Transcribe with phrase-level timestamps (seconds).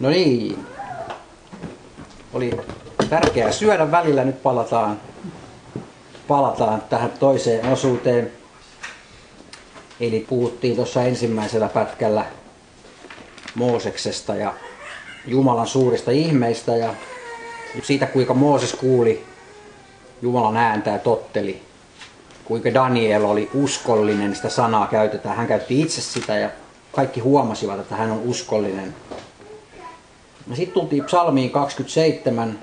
[0.00, 0.66] No niin.
[2.32, 2.60] Oli
[3.10, 4.24] tärkeää syödä välillä.
[4.24, 5.00] Nyt palataan,
[6.28, 8.32] palataan tähän toiseen osuuteen.
[10.00, 12.24] Eli puhuttiin tuossa ensimmäisellä pätkällä
[13.54, 14.54] Mooseksesta ja
[15.26, 16.94] Jumalan suurista ihmeistä ja
[17.82, 19.24] siitä kuinka Mooses kuuli
[20.22, 21.62] Jumalan ääntä ja totteli.
[22.44, 25.36] Kuinka Daniel oli uskollinen, sitä sanaa käytetään.
[25.36, 26.50] Hän käytti itse sitä ja
[26.92, 28.94] kaikki huomasivat, että hän on uskollinen.
[30.54, 32.58] Sitten tultiin psalmiin 27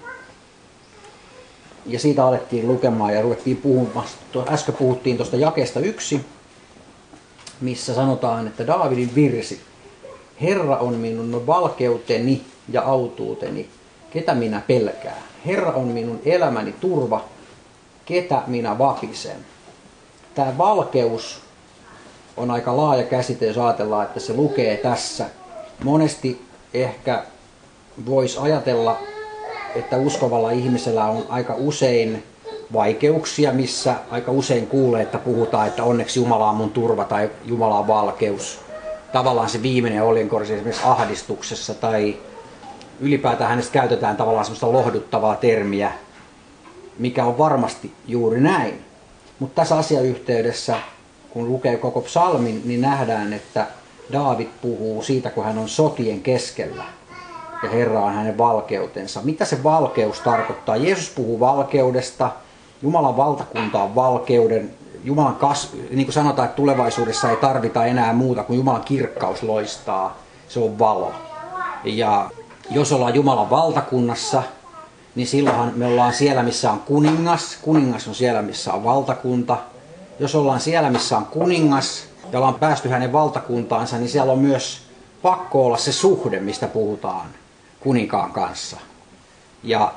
[1.86, 4.08] ja siitä alettiin lukemaan ja ruvettiin puhumaan.
[4.48, 6.26] Äsken puhuttiin tuosta jakeesta yksi,
[7.62, 9.62] missä sanotaan, että Daavidin virsi.
[10.42, 13.70] Herra on minun valkeuteni ja autuuteni,
[14.12, 15.24] ketä minä pelkään.
[15.46, 17.26] Herra on minun elämäni turva,
[18.06, 19.38] ketä minä vapisen.
[20.36, 21.42] Tämä valkeus
[22.38, 25.26] on aika laaja käsite, jos ajatellaan, että se lukee tässä.
[25.84, 26.42] Monesti
[26.74, 27.24] ehkä
[28.06, 29.00] voisi ajatella,
[29.76, 32.24] että uskovalla ihmisellä on aika usein
[32.74, 37.80] vaikeuksia, missä aika usein kuulee, että puhutaan, että onneksi Jumala on mun turva tai Jumala
[37.80, 38.60] on valkeus.
[39.12, 42.18] Tavallaan se viimeinen oljenkorsi esimerkiksi ahdistuksessa tai
[43.00, 45.92] ylipäätään hänestä käytetään tavallaan semmoista lohduttavaa termiä,
[47.00, 48.82] mikä on varmasti juuri näin.
[49.40, 50.76] Mutta tässä asiayhteydessä,
[51.30, 53.68] kun lukee koko psalmin, niin nähdään, että
[54.12, 56.84] Daavid puhuu siitä, kun hän on sotien keskellä
[57.64, 59.22] ja Herra on hänen valkeutensa.
[59.24, 60.76] Mitä se valkeus tarkoittaa?
[60.76, 62.30] Jeesus puhuu valkeudesta,
[62.82, 64.72] Jumalan valtakunta on valkeuden,
[65.04, 70.18] Jumalan kas, niin kuin sanotaan, että tulevaisuudessa ei tarvita enää muuta kuin Jumalan kirkkaus loistaa,
[70.48, 71.12] se on valo.
[71.84, 72.30] Ja
[72.72, 74.44] jos ollaan Jumalan valtakunnassa,
[75.16, 77.58] niin silloinhan me ollaan siellä, missä on kuningas.
[77.62, 79.58] Kuningas on siellä, missä on valtakunta.
[80.20, 84.82] Jos ollaan siellä, missä on kuningas ja ollaan päästy hänen valtakuntaansa, niin siellä on myös
[85.22, 87.28] pakko olla se suhde, mistä puhutaan
[87.84, 88.78] kuninkaan kanssa.
[89.64, 89.94] Ja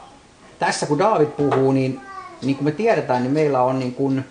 [0.59, 2.01] tässä kun David puhuu, niin
[2.43, 4.25] niin kuin me tiedetään, niin meillä on niin kuin,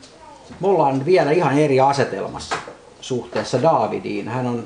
[0.60, 2.56] me ollaan vielä ihan eri asetelmassa
[3.02, 4.28] suhteessa Davidiin.
[4.28, 4.66] Hän, on,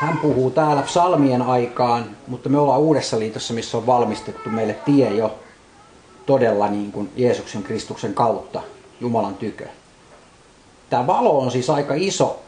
[0.00, 5.10] hän puhuu täällä psalmien aikaan, mutta me ollaan uudessa liitossa, missä on valmistettu meille tie
[5.10, 5.38] jo
[6.26, 8.62] todella niin kuin Jeesuksen Kristuksen kautta
[9.00, 9.66] Jumalan tykö.
[10.90, 12.42] Tämä valo on siis aika iso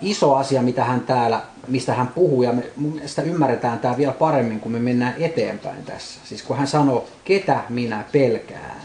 [0.00, 2.62] iso asia, mitä hän täällä, mistä hän puhuu, ja me,
[3.06, 6.20] sitä ymmärretään tämä vielä paremmin, kun me mennään eteenpäin tässä.
[6.24, 8.76] Siis kun hän sanoo, ketä minä pelkään.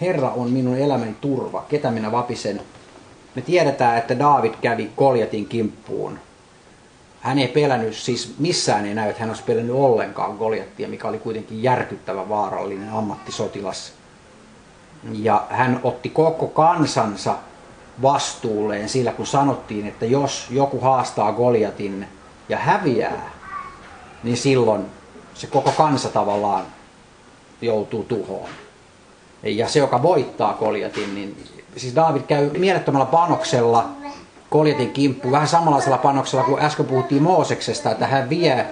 [0.00, 2.60] Herra on minun elämäni turva, ketä minä vapisen.
[3.34, 6.18] Me tiedetään, että David kävi Koljatin kimppuun.
[7.20, 11.18] Hän ei pelännyt, siis missään ei näy, että hän olisi pelännyt ollenkaan Goljattia, mikä oli
[11.18, 13.92] kuitenkin järkyttävä vaarallinen ammattisotilas.
[15.12, 17.34] Ja hän otti koko kansansa
[18.02, 22.08] vastuulleen sillä, kun sanottiin, että jos joku haastaa Goliatin
[22.48, 23.30] ja häviää,
[24.22, 24.86] niin silloin
[25.34, 26.64] se koko kansa tavallaan
[27.62, 28.48] joutuu tuhoon.
[29.42, 31.44] Ja se, joka voittaa Goliatin, niin
[31.76, 33.88] siis David käy mielettömällä panoksella
[34.50, 38.66] Goliatin kimppu, vähän samanlaisella panoksella kuin äsken puhuttiin Mooseksesta, että hän vie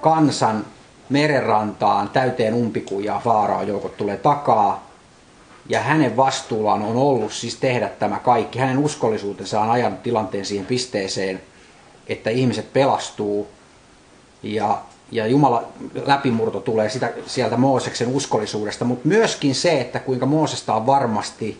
[0.00, 0.64] kansan
[1.08, 4.84] merenrantaan täyteen umpikujaa, Faaraan joukot tulee takaa,
[5.68, 8.58] ja hänen vastuullaan on ollut siis tehdä tämä kaikki.
[8.58, 11.40] Hänen uskollisuutensa on ajanut tilanteen siihen pisteeseen,
[12.06, 13.48] että ihmiset pelastuu.
[14.42, 14.78] Ja,
[15.12, 15.64] ja Jumala
[16.06, 21.58] läpimurto tulee sitä, sieltä Mooseksen uskollisuudesta, mutta myöskin se, että kuinka Moosesta on varmasti,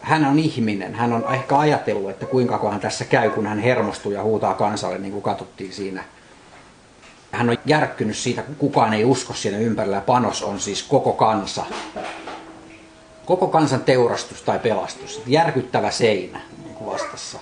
[0.00, 4.12] hän on ihminen, hän on ehkä ajatellut, että kuinka hän tässä käy, kun hän hermostuu
[4.12, 6.04] ja huutaa kansalle, niin kuin katsottiin siinä
[7.32, 10.00] hän on järkkynyt siitä, kun kukaan ei usko siinä ympärillä.
[10.00, 11.64] Panos on siis koko kansa.
[13.26, 15.22] Koko kansan teurastus tai pelastus.
[15.26, 17.38] Järkyttävä seinä niin vastassa.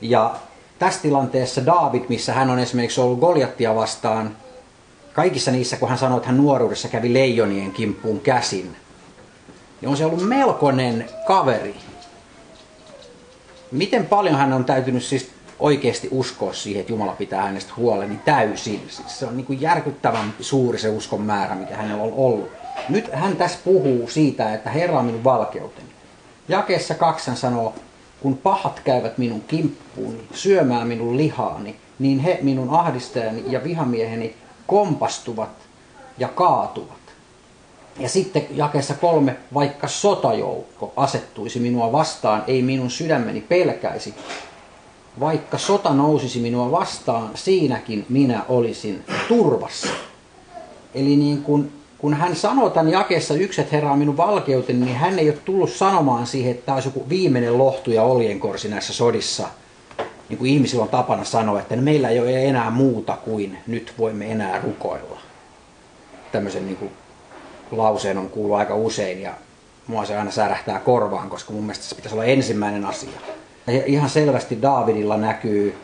[0.00, 0.34] Ja
[0.78, 4.36] tässä tilanteessa David, missä hän on esimerkiksi ollut Goljattia vastaan,
[5.12, 8.76] kaikissa niissä, kun hän sanoi, että hän nuoruudessa kävi leijonien kimppuun käsin,
[9.80, 11.74] niin on se ollut melkoinen kaveri.
[13.70, 18.20] Miten paljon hän on täytynyt siis oikeasti uskoa siihen, että Jumala pitää hänestä huolen, niin
[18.24, 18.86] täysin.
[18.88, 22.48] Siis se on niin kuin järkyttävän suuri se uskon määrä, mikä hänellä on ollut.
[22.88, 25.88] Nyt hän tässä puhuu siitä, että Herra on minun valkeuteni.
[26.48, 27.74] Jakeessa kaksan sanoo,
[28.20, 34.36] kun pahat käyvät minun kimppuuni, syömään minun lihaani, niin he minun ahdistajani ja vihamieheni
[34.66, 35.50] kompastuvat
[36.18, 37.00] ja kaatuvat.
[37.98, 44.14] Ja sitten jakeessa kolme, vaikka sotajoukko asettuisi minua vastaan, ei minun sydämeni pelkäisi,
[45.20, 49.88] vaikka sota nousisi minua vastaan, siinäkin minä olisin turvassa.
[50.94, 52.92] Eli niin kun, kun hän sanoo tämän
[53.58, 56.88] että Herra on minun valkeuteni, niin hän ei ole tullut sanomaan siihen, että tämä olisi
[56.88, 59.48] joku viimeinen lohtu ja oljenkorsi näissä sodissa.
[60.28, 64.32] niin kuin ihmisillä on tapana sanoa, että meillä ei ole enää muuta kuin nyt voimme
[64.32, 65.20] enää rukoilla.
[66.32, 66.90] Tämmöisen niin kuin
[67.70, 69.34] lauseen on kuullut aika usein ja
[69.86, 73.20] mua se aina särähtää korvaan, koska mun mielestä se pitäisi olla ensimmäinen asia.
[73.86, 75.76] Ihan selvästi Davidilla näkyy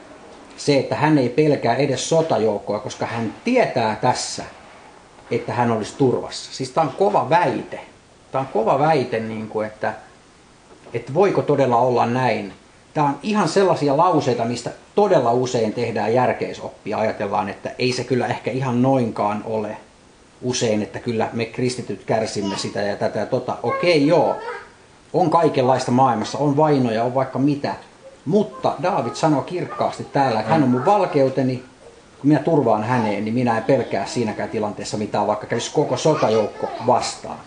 [0.56, 4.44] se, että hän ei pelkää edes sotajoukkoa, koska hän tietää tässä,
[5.30, 6.52] että hän olisi turvassa.
[6.52, 7.80] Siis tämä on kova väite.
[8.32, 9.94] Tämä on kova väite, niin kuin, että,
[10.94, 12.52] että voiko todella olla näin.
[12.94, 16.98] Tämä on ihan sellaisia lauseita, mistä todella usein tehdään järkeisoppia.
[16.98, 19.76] Ajatellaan, että ei se kyllä ehkä ihan noinkaan ole
[20.42, 23.56] usein, että kyllä me kristityt kärsimme sitä ja tätä ja tota.
[23.62, 24.36] Okei, joo,
[25.20, 27.74] on kaikenlaista maailmassa, on vainoja, on vaikka mitä.
[28.24, 31.56] Mutta David sanoo kirkkaasti täällä, että hän on mun valkeuteni,
[32.20, 36.68] kun minä turvaan häneen, niin minä en pelkää siinäkään tilanteessa mitään, vaikka kävisi koko sotajoukko
[36.86, 37.38] vastaan.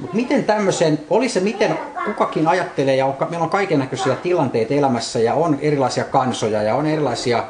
[0.00, 4.74] Mutta miten tämmöisen, oli se miten kukakin ajattelee, ja on, meillä on kaiken näköisiä tilanteita
[4.74, 7.44] elämässä, ja on erilaisia kansoja, ja on erilaisia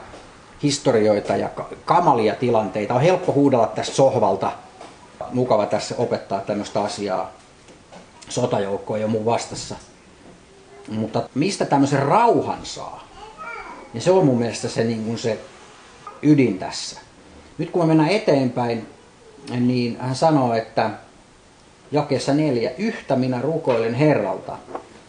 [0.63, 1.49] historioita ja
[1.85, 2.95] kamalia tilanteita.
[2.95, 4.53] On helppo huudella tästä sohvalta.
[5.33, 7.31] Mukava tässä opettaa tämmöistä asiaa
[8.29, 9.75] sotajoukkoon ja muun vastassa.
[10.89, 13.09] Mutta mistä tämmöisen rauhan saa?
[13.95, 15.39] Ja se on mun mielestä se, niin kuin se
[16.23, 17.01] ydin tässä.
[17.59, 18.87] Nyt kun me mennään eteenpäin,
[19.61, 20.91] niin hän sanoo, että
[21.93, 24.59] jakeessa neljä, yhtä minä rukoilen Herralta,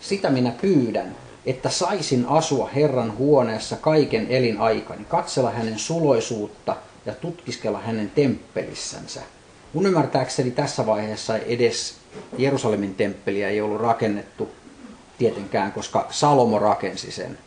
[0.01, 1.15] sitä minä pyydän,
[1.45, 6.75] että saisin asua Herran huoneessa kaiken elinaikani, katsella hänen suloisuutta
[7.05, 9.21] ja tutkiskella hänen temppelissänsä.
[9.73, 11.95] Mun ymmärtääkseni tässä vaiheessa edes
[12.37, 14.49] Jerusalemin temppeliä ei ollut rakennettu
[15.17, 17.37] tietenkään, koska Salomo rakensi sen.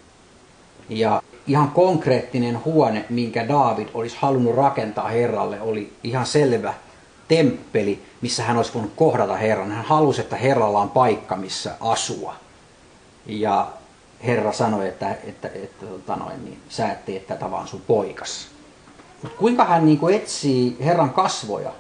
[0.89, 6.75] Ja ihan konkreettinen huone, minkä David olisi halunnut rakentaa Herralle, oli ihan selvä
[7.29, 9.71] temppeli, missä hän olisi voinut kohdata Herran.
[9.71, 12.35] Hän halusi, että Herralla on paikka, missä asua.
[13.27, 13.69] Ja
[14.27, 17.83] Herra sanoi, että, että, että, että tota noin, niin, sä et tee tätä vaan sun
[17.87, 18.49] poikas.
[19.23, 21.73] Mutta kuinka hän niin kuin etsii Herran kasvoja?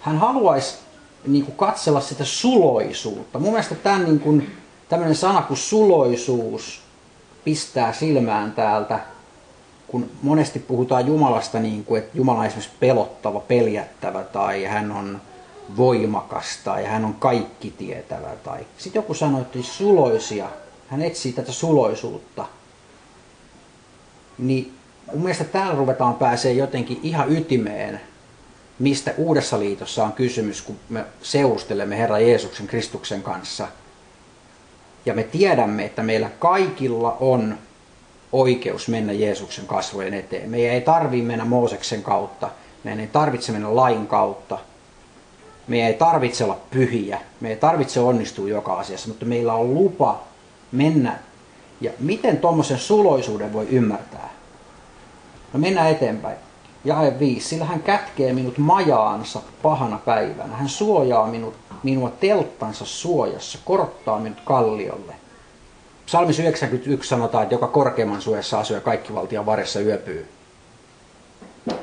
[0.00, 0.78] Hän haluaisi
[1.26, 3.38] niin kuin katsella sitä suloisuutta.
[3.38, 4.50] Mun mielestä tämän, niin kuin,
[4.88, 6.80] tämmöinen sana kuin suloisuus
[7.44, 9.00] pistää silmään täältä,
[9.88, 15.20] kun monesti puhutaan Jumalasta niin kuin, että Jumala on esimerkiksi pelottava, peljättävä tai hän on
[15.76, 18.28] voimakas tai hän on kaikki tietävä.
[18.44, 18.66] Tai...
[18.78, 20.48] Sitten joku sanoi, että suloisia,
[20.88, 22.44] hän etsii tätä suloisuutta.
[24.38, 24.74] Niin
[25.12, 28.00] mun mielestä täällä ruvetaan pääsee jotenkin ihan ytimeen,
[28.78, 33.68] mistä Uudessa liitossa on kysymys, kun me seurustelemme Herra Jeesuksen Kristuksen kanssa.
[35.06, 37.58] Ja me tiedämme, että meillä kaikilla on
[38.32, 40.50] oikeus mennä Jeesuksen kasvojen eteen.
[40.50, 42.50] Meidän ei tarvitse mennä Mooseksen kautta,
[42.84, 44.58] meidän ei tarvitse mennä lain kautta,
[45.68, 50.22] meidän ei tarvitse olla pyhiä, me ei tarvitse onnistua joka asiassa, mutta meillä on lupa
[50.72, 51.18] mennä.
[51.80, 54.30] Ja miten tuommoisen suloisuuden voi ymmärtää?
[55.52, 56.47] No mennään eteenpäin.
[56.84, 57.48] Jae 5.
[57.48, 60.56] Sillä hän kätkee minut majaansa pahana päivänä.
[60.56, 65.14] Hän suojaa minut, minua telttansa suojassa, korottaa minut kalliolle.
[66.06, 70.28] Psalmis 91 sanotaan, että joka korkeimman suojassa asuu ja kaikki valtion varessa yöpyy.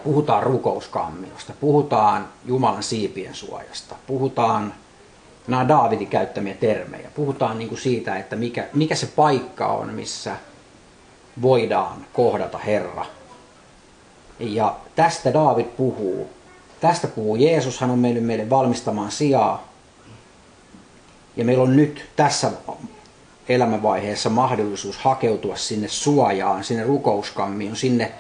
[0.03, 4.74] Puhutaan rukouskammiosta, puhutaan Jumalan siipien suojasta, puhutaan
[5.48, 7.12] nämä Daavidin käyttämiä termejä.
[7.15, 10.36] Puhutaan niin kuin siitä, että mikä, mikä se paikka on, missä
[11.41, 13.06] voidaan kohdata Herra.
[14.40, 16.30] Ja tästä Daavid puhuu.
[16.82, 19.68] Tästä puhuu Jeesus, hän on mennyt meille valmistamaan sijaa.
[21.36, 22.51] Ja meillä on nyt tässä
[23.50, 28.12] elämänvaiheessa mahdollisuus hakeutua sinne suojaan, sinne rukouskammioon, sinne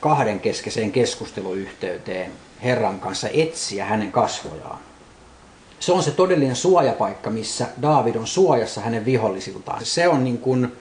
[0.00, 4.78] kahden keskeiseen keskusteluyhteyteen Herran kanssa, etsiä hänen kasvojaan.
[5.80, 9.84] Se on se todellinen suojapaikka, missä Daavid on suojassa hänen vihollisiltaan.
[9.84, 10.72] Se on niin kuin,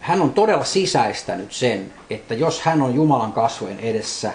[0.00, 4.32] hän on todella sisäistänyt sen, että jos hän on Jumalan kasvojen edessä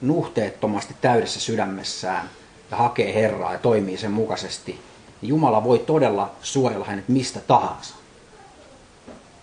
[0.00, 2.30] nuhteettomasti täydessä sydämessään
[2.70, 4.80] ja hakee Herraa ja toimii sen mukaisesti,
[5.20, 7.94] niin Jumala voi todella suojella hänet mistä tahansa.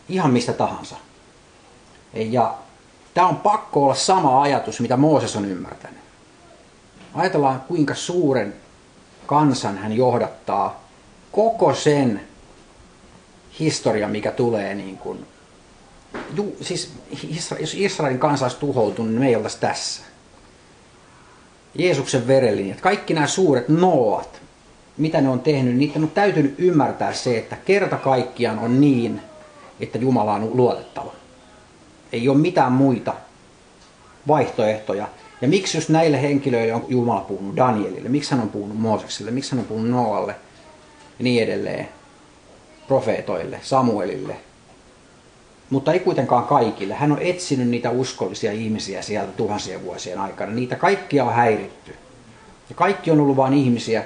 [0.10, 0.96] Ihan mistä tahansa.
[2.14, 2.56] Ja
[3.14, 6.00] tämä on pakko olla sama ajatus, mitä Mooses on ymmärtänyt.
[7.14, 8.54] Ajatellaan, kuinka suuren
[9.26, 10.84] kansan hän johdattaa
[11.32, 12.22] koko sen
[13.60, 15.26] historian, mikä tulee niin kuin,
[16.36, 16.94] ju, siis
[17.60, 20.02] jos Israelin kansa olisi tuhoutunut, niin me ei oltaisi tässä.
[21.76, 24.42] Jeesuksen verelinjat, kaikki nämä suuret noat,
[24.98, 29.22] mitä ne on tehnyt, niiden on täytynyt ymmärtää se, että kerta kaikkiaan on niin,
[29.80, 31.14] että Jumala on luotettava.
[32.12, 33.14] Ei ole mitään muita
[34.28, 35.08] vaihtoehtoja.
[35.42, 39.52] Ja miksi just näille henkilöille on Jumala puhunut Danielille, miksi hän on puhunut Moosekselle, miksi
[39.52, 40.36] hän on puhunut Noalle
[41.20, 41.90] ja niin edelleen,
[42.88, 44.36] profeetoille, Samuelille.
[45.70, 46.94] mutta ei kuitenkaan kaikille.
[46.94, 50.52] Hän on etsinyt niitä uskollisia ihmisiä sieltä tuhansien vuosien aikana.
[50.52, 51.96] Niitä kaikkia on häiritty.
[52.70, 54.04] Ja kaikki on ollut vain ihmisiä,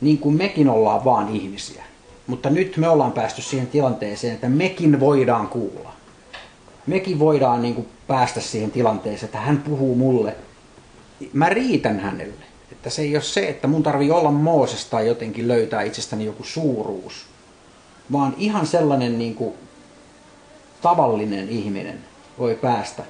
[0.00, 1.84] niin kuin mekin ollaan vaan ihmisiä.
[2.26, 5.92] Mutta nyt me ollaan päästy siihen tilanteeseen, että mekin voidaan kuulla.
[6.86, 10.36] Mekin voidaan niin kuin päästä siihen tilanteeseen, että hän puhuu mulle.
[11.32, 12.44] Mä riitän hänelle.
[12.72, 16.44] Että se ei ole se, että mun tarvii olla Mooses tai jotenkin löytää itsestäni joku
[16.44, 17.26] suuruus.
[18.12, 19.54] Vaan ihan sellainen niin kuin
[20.82, 21.98] tavallinen ihminen
[22.38, 23.02] voi päästä.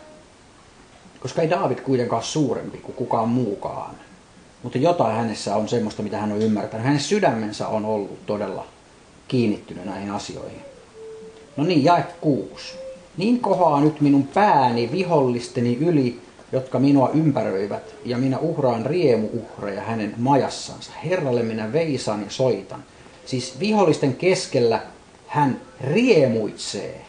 [1.20, 3.94] Koska ei David kuitenkaan suurempi kuin kukaan muukaan.
[4.62, 6.86] Mutta jotain hänessä on semmoista, mitä hän on ymmärtänyt.
[6.86, 8.66] Hänen sydämensä on ollut todella
[9.28, 10.60] kiinnittynyt näihin asioihin.
[11.56, 12.74] No niin, jae kuusi.
[13.16, 16.20] Niin kohaa nyt minun pääni vihollisteni yli,
[16.52, 20.92] jotka minua ympäröivät, ja minä uhraan riemuuhreja hänen majassansa.
[21.04, 22.84] Herralle minä veisaan ja soitan.
[23.26, 24.82] Siis vihollisten keskellä
[25.26, 27.04] hän riemuitsee.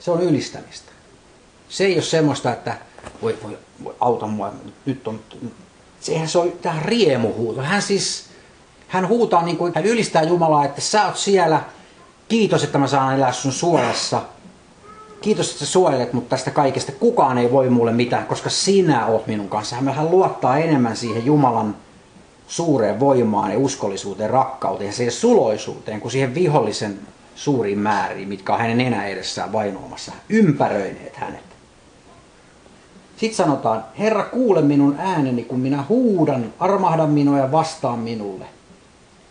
[0.00, 0.92] Se on ylistämistä.
[1.68, 2.76] Se ei ole semmoista, että
[3.22, 4.52] voi, voi, voi auta mua,
[4.86, 5.20] nyt on...
[6.00, 7.62] Sehän se on tämä riemuhuuto.
[7.62, 8.24] Hän siis,
[8.88, 11.60] hän huutaa niin kuin, hän ylistää Jumalaa, että sä oot siellä,
[12.28, 14.22] kiitos, että mä saan elää sun suojassa.
[15.20, 16.92] Kiitos, että sä suojelet mut tästä kaikesta.
[16.92, 19.76] Kukaan ei voi mulle mitään, koska sinä oot minun kanssa.
[19.76, 21.76] Hän luottaa enemmän siihen Jumalan
[22.48, 26.98] suureen voimaan ja uskollisuuteen, rakkauteen ja siihen suloisuuteen kuin siihen vihollisen
[27.34, 31.44] suuriin määriin, mitkä on hänen enää edessään vainoamassa, ympäröineet hänet.
[33.16, 38.44] Sitten sanotaan, Herra kuule minun ääneni, kun minä huudan, armahda minua ja vastaan minulle.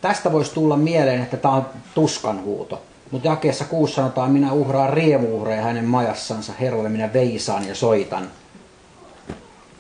[0.01, 1.65] Tästä voisi tulla mieleen, että tämä on
[1.95, 2.81] tuskan huuto.
[3.11, 8.27] Mutta jakeessa kuussa sanotaan, minä uhraan riemuuhreja hänen majassansa, Herralle minä veisaan ja soitan.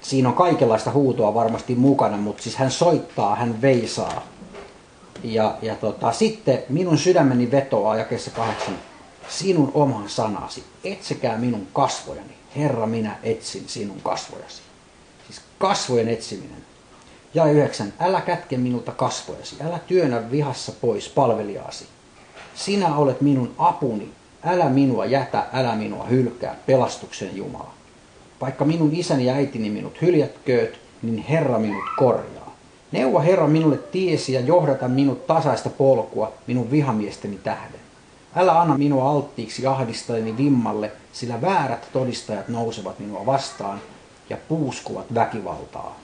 [0.03, 4.27] Siinä on kaikenlaista huutoa varmasti mukana, mutta siis hän soittaa, hän veisaa.
[5.23, 8.73] Ja, ja tota, sitten minun sydämeni vetoaa jakeessa kahdeksan,
[9.29, 12.33] sinun oman sanasi, etsekää minun kasvojani.
[12.55, 14.61] Herra, minä etsin sinun kasvojasi.
[15.27, 16.63] Siis kasvojen etsiminen.
[17.33, 21.87] Ja yhdeksän, älä kätke minulta kasvojasi, älä työnnä vihassa pois palvelijaasi.
[22.55, 24.11] Sinä olet minun apuni,
[24.45, 27.82] älä minua jätä, älä minua hylkää, pelastuksen Jumala.
[28.43, 32.55] Vaikka minun isäni ja äitini minut hyljätkööt, niin Herra minut korjaa.
[32.91, 37.79] Neuvo Herra minulle tiesi ja johdata minut tasaista polkua minun vihamiesteni tähden.
[38.35, 43.81] Älä anna minua alttiiksi ahdistajani vimmalle, sillä väärät todistajat nousevat minua vastaan
[44.29, 45.99] ja puuskuvat väkivaltaa.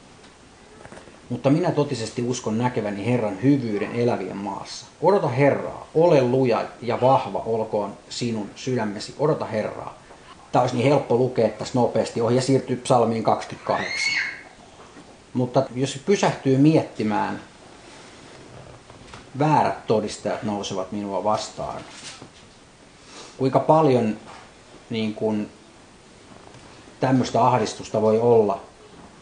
[1.29, 4.85] Mutta minä totisesti uskon näkeväni Herran hyvyyden elävien maassa.
[5.01, 9.15] Odota Herraa, ole luja ja vahva olkoon sinun sydämesi.
[9.19, 9.99] Odota Herraa.
[10.51, 14.13] Tämä olisi niin helppo lukea tässä nopeasti ohi ja siirtyy psalmiin 28.
[15.33, 17.41] Mutta jos pysähtyy miettimään,
[19.39, 21.81] väärät todistajat nousevat minua vastaan.
[23.37, 24.17] Kuinka paljon
[24.89, 25.49] niin kuin,
[26.99, 28.61] tämmöistä ahdistusta voi olla.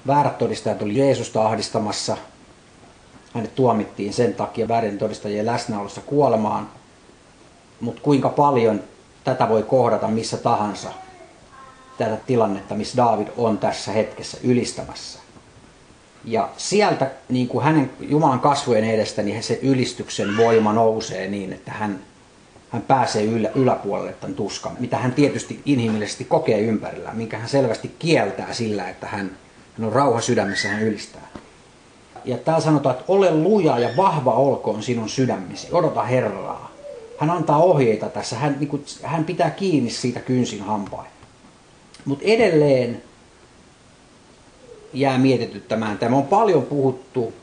[0.07, 2.17] Väärät todistajat oli Jeesusta ahdistamassa.
[3.33, 6.69] Hänet tuomittiin sen takia väärin todistajien läsnäolossa kuolemaan.
[7.81, 8.83] Mutta kuinka paljon
[9.23, 10.89] tätä voi kohdata missä tahansa.
[11.97, 15.19] Tätä tilannetta, missä David on tässä hetkessä ylistämässä.
[16.25, 21.71] Ja sieltä niin kuin hänen Jumalan kasvojen edestä niin se ylistyksen voima nousee niin, että
[21.71, 21.99] hän,
[22.69, 27.95] hän pääsee ylä, yläpuolelle tämän tuskan, mitä hän tietysti inhimillisesti kokee ympärillä, minkä hän selvästi
[27.99, 29.31] kieltää sillä, että hän,
[29.77, 31.27] hän on rauha sydämessä, hän ylistää.
[32.25, 36.71] Ja täällä sanotaan, että ole luja ja vahva olkoon sinun sydämesi, odota Herraa.
[37.19, 41.07] Hän antaa ohjeita tässä, hän, niin kuin, hän pitää kiinni siitä kynsin hampain.
[42.05, 43.03] Mutta edelleen
[44.93, 45.97] jää mietityttämään.
[45.97, 47.33] Tämä on paljon puhuttu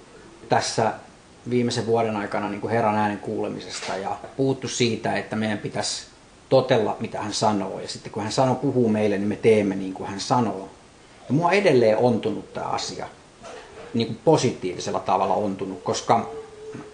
[0.48, 0.92] tässä
[1.50, 6.06] viimeisen vuoden aikana niin kuin Herran äänen kuulemisesta ja puhuttu siitä, että meidän pitäisi
[6.48, 7.80] totella, mitä hän sanoo.
[7.80, 10.68] Ja sitten kun hän sanoo, puhuu meille, niin me teemme niin kuin hän sanoo.
[11.28, 13.06] Ja mua edelleen ontunut tämä asia
[13.94, 16.30] niin kuin positiivisella tavalla ontunut, koska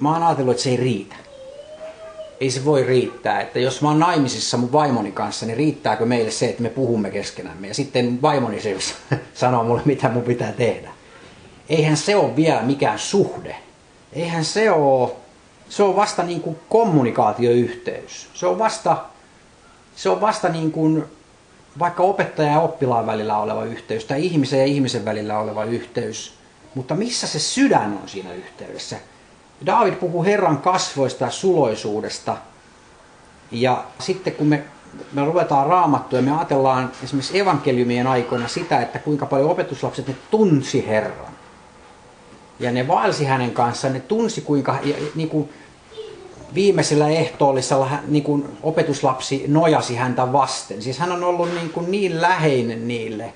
[0.01, 1.17] mä oon ajatellut, että se ei riitä
[2.41, 3.41] ei se voi riittää.
[3.41, 7.11] Että jos mä oon naimisissa mun vaimoni kanssa, niin riittääkö meille se, että me puhumme
[7.11, 7.69] keskenämme.
[7.69, 8.77] Ja sitten vaimoni se
[9.35, 10.91] sanoo mulle, mitä mun pitää tehdä.
[11.69, 13.57] Eihän se ole vielä mikään suhde.
[14.13, 15.11] Eihän se ole,
[15.69, 18.29] se on vasta niin kuin kommunikaatioyhteys.
[18.35, 19.05] Se on vasta,
[19.97, 21.05] se on vasta niin kuin
[21.79, 26.35] vaikka opettaja ja oppilaan välillä oleva yhteys tai ihmisen ja ihmisen välillä oleva yhteys.
[26.75, 28.97] Mutta missä se sydän on siinä yhteydessä?
[29.67, 32.37] David puhuu Herran kasvoista ja suloisuudesta.
[33.51, 34.63] Ja sitten kun me,
[35.13, 40.17] me ruvetaan raamattua ja me ajatellaan esimerkiksi evankeliumien aikoina sitä, että kuinka paljon opetuslapset ne
[40.31, 41.33] tunsi Herran.
[42.61, 45.49] Ja ne vaelsi hänen kanssaan, ne tunsi kuinka, ja, niin kuin,
[46.55, 50.83] viimeisellä ehtoollisella niin kuin opetuslapsi nojasi häntä vasten.
[50.83, 53.33] Siis hän on ollut niin, kuin niin läheinen niille,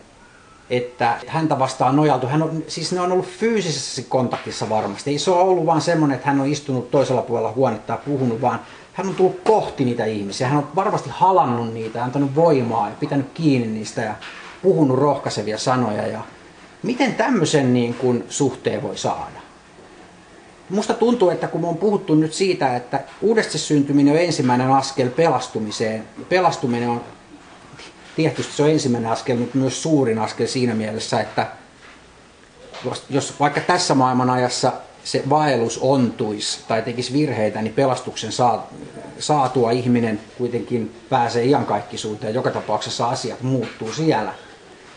[0.70, 2.26] että häntä vastaan nojaltu.
[2.26, 5.10] Hän on, siis ne on ollut fyysisessä kontaktissa varmasti.
[5.10, 8.40] Ei se ole ollut vaan semmoinen, että hän on istunut toisella puolella huonetta ja puhunut,
[8.40, 8.60] vaan
[8.92, 10.48] hän on tullut kohti niitä ihmisiä.
[10.48, 14.14] Hän on varmasti halannut niitä, antanut voimaa ja pitänyt kiinni niistä ja
[14.62, 16.06] puhunut rohkaisevia sanoja.
[16.06, 16.20] Ja
[16.82, 19.44] miten tämmöisen niin kuin, suhteen voi saada?
[20.70, 25.08] Musta tuntuu, että kun me on puhuttu nyt siitä, että uudesti syntyminen on ensimmäinen askel
[25.08, 26.04] pelastumiseen.
[26.28, 27.00] Pelastuminen on
[28.16, 31.46] tietysti se on ensimmäinen askel, mutta myös suurin askel siinä mielessä, että
[33.10, 34.72] jos vaikka tässä maailman ajassa
[35.04, 38.30] se vaellus ontuisi tai tekisi virheitä, niin pelastuksen
[39.18, 42.34] saatua ihminen kuitenkin pääsee iankaikkisuuteen.
[42.34, 44.34] Joka tapauksessa asiat muuttuu siellä.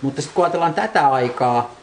[0.02, 1.76] Mutta sitten kun ajatellaan tätä aikaa,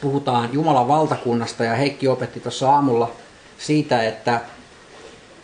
[0.00, 3.10] puhutaan Jumalan valtakunnasta ja Heikki opetti tuossa aamulla
[3.58, 4.40] siitä, että,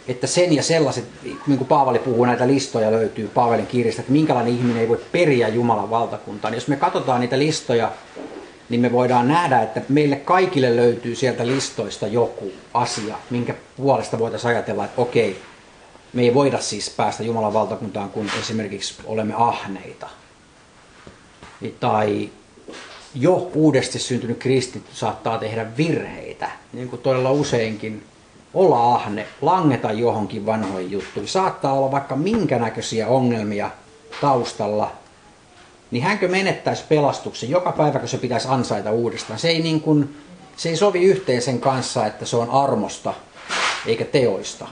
[0.08, 4.54] että sen ja sellaiset, niin kuin Paavali puhuu, näitä listoja löytyy Paavalin kirjasta, että minkälainen
[4.54, 6.50] ihminen ei voi periä Jumalan valtakuntaa.
[6.50, 7.92] Niin jos me katsotaan niitä listoja,
[8.68, 14.49] niin me voidaan nähdä, että meille kaikille löytyy sieltä listoista joku asia, minkä puolesta voitaisiin
[14.49, 15.42] ajatella, että okei,
[16.12, 20.08] me ei voida siis päästä Jumalan valtakuntaan, kun esimerkiksi olemme ahneita.
[21.80, 22.30] Tai
[23.14, 28.02] jo uudesti syntynyt kristitty saattaa tehdä virheitä, niin kuin todella useinkin
[28.54, 31.28] olla ahne, langeta johonkin vanhoihin juttuihin.
[31.28, 33.70] Saattaa olla vaikka minkä näköisiä ongelmia
[34.20, 34.92] taustalla,
[35.90, 39.38] niin hänkö menettäisi pelastuksen joka päivä, kun se pitäisi ansaita uudestaan.
[39.38, 40.16] Se ei, niin kuin,
[40.56, 43.14] se ei sovi yhteen sen kanssa, että se on armosta
[43.87, 44.68] eikä teoista.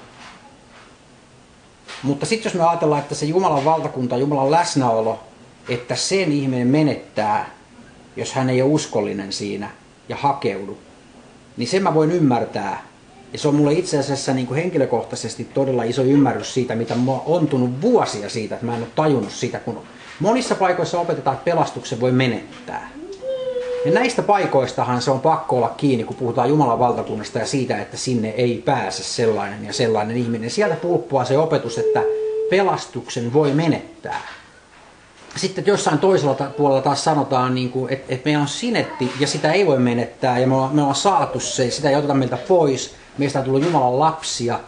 [2.03, 5.21] Mutta sitten jos me ajatellaan, että se Jumalan valtakunta, Jumalan läsnäolo,
[5.69, 7.51] että sen ihminen menettää,
[8.17, 9.71] jos hän ei ole uskollinen siinä
[10.09, 10.79] ja hakeudu,
[11.57, 12.92] niin sen mä voin ymmärtää.
[13.33, 17.13] Ja se on mulle itse asiassa niin kuin henkilökohtaisesti todella iso ymmärrys siitä, mitä mä
[17.13, 19.83] on ontunut vuosia siitä, että mä en ole tajunnut sitä, kun
[20.21, 22.91] monissa paikoissa opetetaan, että pelastuksen voi menettää.
[23.85, 27.97] Ja näistä paikoistahan se on pakko olla kiinni, kun puhutaan Jumalan valtakunnasta ja siitä, että
[27.97, 30.51] sinne ei pääse sellainen ja sellainen ihminen.
[30.51, 32.03] Sieltä pulppua se opetus, että
[32.51, 34.23] pelastuksen voi menettää
[35.37, 39.53] sitten jossain toisella puolella taas sanotaan, niin kuin, että, että meillä on sinetti ja sitä
[39.53, 42.95] ei voi menettää ja me ollaan, me ollaan saatu se, sitä ei oteta meiltä pois.
[43.19, 44.61] Meistä on tullut Jumalan lapsia.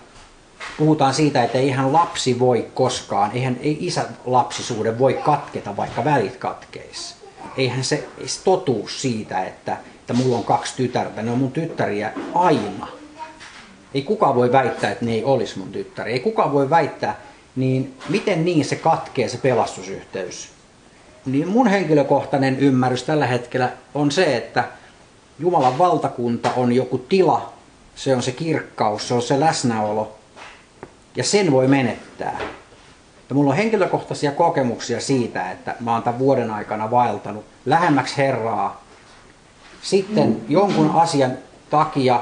[0.78, 6.36] Puhutaan siitä, että eihän lapsi voi koskaan, eihän ei isä lapsisuuden voi katketa, vaikka välit
[6.36, 7.16] katkeis.
[7.56, 8.08] Eihän se,
[8.44, 12.88] totuus siitä, että, että mulla on kaksi tytärtä, ne on mun tyttäriä aina.
[13.94, 16.12] Ei kukaan voi väittää, että ne ei olisi mun tyttäriä.
[16.12, 17.20] Ei kukaan voi väittää,
[17.56, 20.54] niin miten niin se katkee se pelastusyhteys?
[21.26, 24.64] niin mun henkilökohtainen ymmärrys tällä hetkellä on se, että
[25.38, 27.52] Jumalan valtakunta on joku tila,
[27.94, 30.16] se on se kirkkaus, se on se läsnäolo,
[31.16, 32.38] ja sen voi menettää.
[33.28, 38.84] Ja mulla on henkilökohtaisia kokemuksia siitä, että mä oon tämän vuoden aikana vaeltanut lähemmäksi Herraa,
[39.82, 41.32] sitten jonkun asian
[41.70, 42.20] takia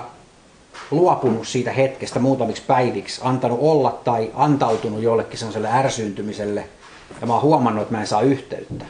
[0.91, 6.69] luopunut siitä hetkestä muutamiksi päiviksi, antanut olla tai antautunut jollekin sellaiselle ärsyyntymiselle–
[7.21, 8.85] ja mä oon huomannut, että mä en saa yhteyttä.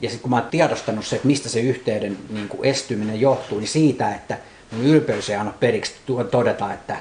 [0.00, 3.58] Ja sitten kun mä oon tiedostanut se, että mistä se yhteyden niin kuin estyminen johtuu,
[3.58, 4.38] niin siitä, että
[4.82, 5.94] ylpeys ei anna periksi
[6.30, 6.96] todeta, että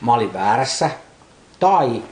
[0.00, 0.90] mä olin väärässä.
[1.60, 2.02] Tai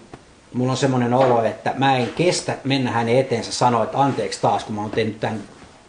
[0.53, 4.65] mulla on semmoinen olo, että mä en kestä mennä hänen eteensä sanoa, että anteeksi taas,
[4.65, 5.43] kun mä oon tehnyt tämän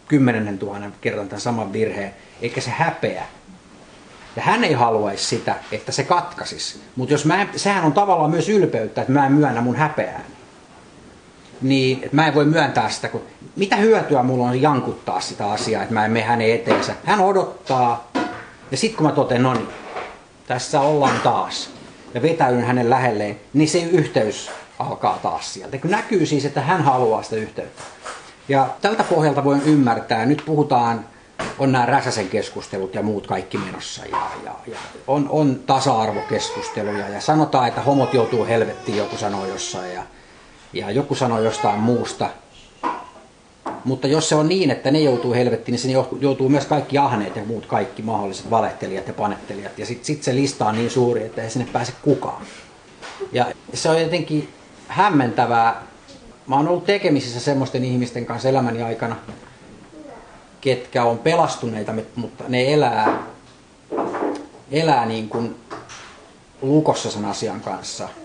[0.08, 3.24] kymmenennen tuhannen kerran tämän saman virheen, eikä se häpeä.
[4.36, 6.80] Ja hän ei haluaisi sitä, että se katkaisi.
[6.96, 10.24] Mutta jos mä en, sehän on tavallaan myös ylpeyttä, että mä en myönnä mun häpeää
[11.62, 13.22] niin että mä en voi myöntää sitä, kun
[13.56, 16.94] mitä hyötyä mulla on jankuttaa sitä asiaa, että mä en mene hänen eteensä.
[17.04, 18.10] Hän odottaa,
[18.72, 19.68] ja sitten kun mä totean, no niin,
[20.46, 21.70] tässä ollaan taas,
[22.14, 25.78] ja vetäydyn hänen lähelleen, niin se yhteys alkaa taas sieltä.
[25.78, 27.82] Kun näkyy siis, että hän haluaa sitä yhteyttä.
[28.48, 31.04] Ja tältä pohjalta voin ymmärtää, nyt puhutaan,
[31.58, 37.20] on nämä Räsäsen keskustelut ja muut kaikki menossa, ja, ja, ja on, on tasa-arvokeskusteluja, ja
[37.20, 40.02] sanotaan, että homot joutuu helvettiin, joku sanoo jossain, ja
[40.72, 42.30] ja joku sanoo jostain muusta.
[43.84, 47.36] Mutta jos se on niin, että ne joutuu helvettiin, niin se joutuu myös kaikki ahneet
[47.36, 49.78] ja muut kaikki mahdolliset valehtelijat ja panettelijat.
[49.78, 52.42] Ja sitten sit se lista on niin suuri, että ei sinne pääse kukaan.
[53.32, 54.48] Ja se on jotenkin
[54.88, 55.82] hämmentävää.
[56.46, 59.16] Mä oon ollut tekemisissä semmoisten ihmisten kanssa elämäni aikana,
[60.60, 63.22] ketkä on pelastuneita, mutta ne elää,
[64.70, 65.56] elää niin kuin
[66.62, 68.08] lukossa sen asian kanssa–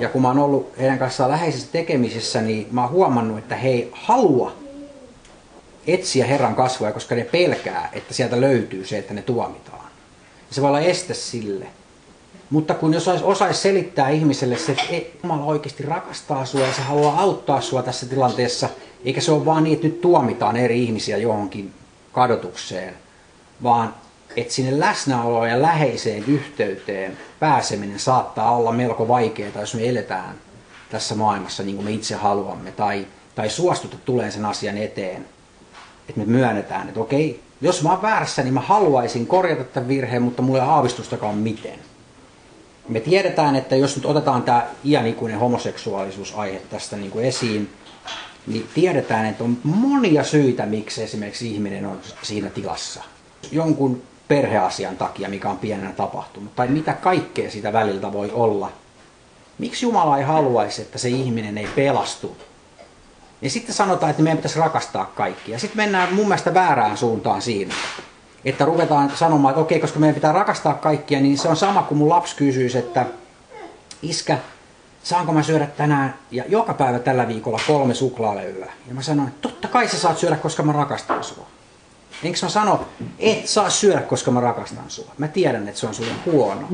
[0.00, 3.68] ja kun mä oon ollut heidän kanssaan läheisessä tekemisissä, niin mä oon huomannut, että he
[3.68, 4.52] ei halua
[5.94, 9.88] etsiä Herran kasvua, koska ne pelkää, että sieltä löytyy se, että ne tuomitaan.
[10.50, 11.66] Se voi olla este sille.
[12.50, 17.20] Mutta kun jos osaisi selittää ihmiselle se, että Jumala oikeasti rakastaa sinua ja se haluaa
[17.20, 18.68] auttaa sinua tässä tilanteessa,
[19.04, 21.72] eikä se ole vaan niin, että nyt tuomitaan eri ihmisiä johonkin
[22.12, 22.94] kadotukseen,
[23.62, 23.94] vaan
[24.36, 30.34] että sinne läsnäoloon ja läheiseen yhteyteen pääseminen saattaa olla melko vaikeaa, jos me eletään
[30.90, 35.26] tässä maailmassa niin kuin me itse haluamme, tai, tai suostuta tulee sen asian eteen,
[36.08, 40.22] että me myönnetään, että okei, jos mä oon väärässä, niin mä haluaisin korjata tämän virheen,
[40.22, 41.78] mutta mulla ei ole aavistustakaan miten.
[42.88, 47.70] Me tiedetään, että jos nyt otetaan tämä iänikuinen homoseksuaalisuusaihe tästä niin kuin esiin,
[48.46, 53.02] niin tiedetään, että on monia syitä, miksi esimerkiksi ihminen on siinä tilassa.
[53.52, 58.72] Jonkun perheasian takia, mikä on pienenä tapahtunut, tai mitä kaikkea sitä väliltä voi olla.
[59.58, 62.36] Miksi Jumala ei haluaisi, että se ihminen ei pelastu?
[63.42, 65.58] Ja sitten sanotaan, että meidän pitäisi rakastaa kaikkia.
[65.58, 67.74] Sitten mennään mun mielestä väärään suuntaan siinä.
[68.44, 71.98] Että ruvetaan sanomaan, että okei, koska meidän pitää rakastaa kaikkia, niin se on sama kuin
[71.98, 73.06] mun lapsi kysyisi, että
[74.02, 74.38] iskä,
[75.02, 78.72] saanko mä syödä tänään ja joka päivä tällä viikolla kolme suklaalevyä?
[78.88, 81.46] Ja mä sanoin, että totta kai sä saat syödä, koska mä rakastan sua.
[82.22, 85.12] Enkö mä sano, et saa syödä, koska mä rakastan sua.
[85.18, 86.68] Mä tiedän, että se on sulle huono.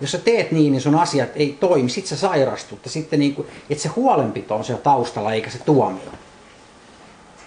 [0.00, 2.78] Jos sä teet niin, niin sun asiat ei toimi, sit sä sairastut.
[2.84, 6.12] Ja sitten niin kuin, että se huolenpito on siellä taustalla, eikä se tuomio.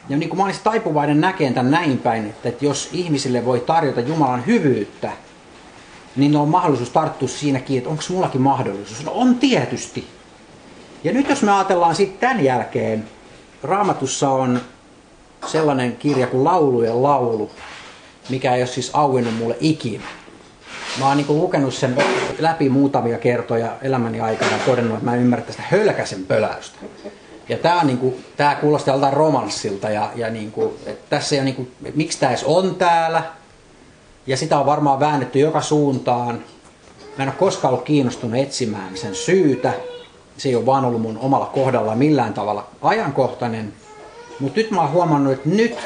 [0.10, 3.60] Ja niin kuin mä olisin taipuvainen näkeen tämän näin päin, että, että jos ihmisille voi
[3.60, 5.12] tarjota Jumalan hyvyyttä,
[6.16, 9.06] niin on mahdollisuus tarttua siinäkin, että onko mullakin mahdollisuus.
[9.06, 10.08] No on tietysti.
[11.04, 13.06] Ja nyt jos me ajatellaan sitten tämän jälkeen,
[13.64, 14.62] Raamatussa on
[15.46, 17.52] sellainen kirja kuin Laulujen laulu,
[18.30, 20.04] mikä ei ole siis auennut mulle ikinä.
[21.00, 21.98] Mä oon niin lukenut sen
[22.40, 26.78] läpi muutamia kertoja elämäni aikana ja todennut, että mä en ymmärrä tästä hölkäsen pöläystä.
[27.50, 31.36] Ja tää, on, niin kuin, tää kuulostaa joltain romanssilta ja, ja niin kuin, että tässä
[31.36, 33.24] ei niin että miksi tämä edes on täällä.
[34.28, 36.36] Ja sitä on varmaan väännetty joka suuntaan.
[37.18, 39.74] Mä en ole koskaan ollut kiinnostunut etsimään sen syytä.
[40.38, 43.74] Se ei ole vaan ollut mun omalla kohdalla millään tavalla ajankohtainen.
[44.40, 45.78] Mutta nyt mä oon huomannut, että nyt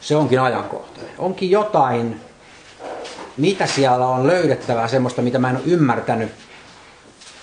[0.00, 1.12] se onkin ajankohtainen.
[1.18, 2.20] Onkin jotain,
[3.36, 6.32] mitä siellä on löydettävää, semmoista, mitä mä en ole ymmärtänyt.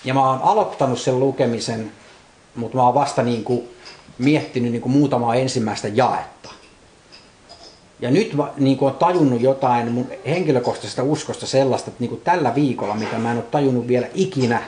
[0.04, 1.92] Ja mä oon aloittanut sen lukemisen,
[2.54, 3.68] mutta mä oon vasta niin kuin
[4.18, 6.50] miettinyt niin kuin muutamaa ensimmäistä jaetta.
[8.00, 12.54] Ja nyt niin kuin on tajunnut jotain mun henkilökohtaisesta uskosta sellaista, että niin kuin tällä
[12.54, 14.62] viikolla, mitä mä en ole tajunnut vielä ikinä,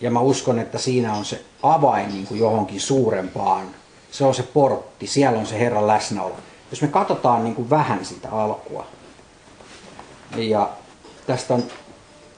[0.00, 3.66] ja mä uskon, että siinä on se avain niin kuin johonkin suurempaan.
[4.10, 6.36] Se on se portti, siellä on se Herran läsnäolo.
[6.70, 8.86] Jos me katsotaan niin kuin vähän sitä alkua,
[10.36, 10.70] ja
[11.26, 11.62] tästä on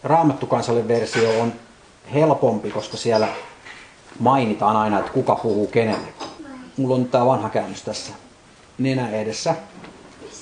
[0.03, 1.53] raamattukansalle versio on
[2.15, 3.29] helpompi, koska siellä
[4.19, 6.09] mainitaan aina, että kuka puhuu kenelle.
[6.77, 8.13] Mulla on tämä vanha käännös tässä
[8.79, 9.55] nenä edessä.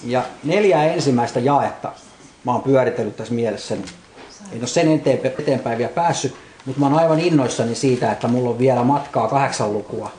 [0.04, 1.92] Ja neljä ensimmäistä jaetta
[2.44, 3.74] mä oon pyöritellyt tässä mielessä.
[4.52, 5.02] En ole sen
[5.38, 6.34] eteenpäin vielä päässyt,
[6.64, 10.10] mutta mä oon aivan innoissani siitä, että mulla on vielä matkaa kahdeksan lukua.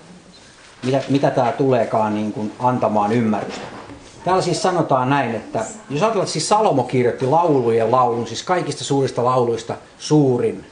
[0.83, 3.82] Mitä, mitä tämä tuleekaan niin kuin antamaan ymmärrystä.
[4.25, 5.59] Täällä siis sanotaan näin, että
[5.89, 10.65] jos ajatellaan, että siis Salomo kirjoitti laulujen laulun, siis kaikista suurista lauluista suurin.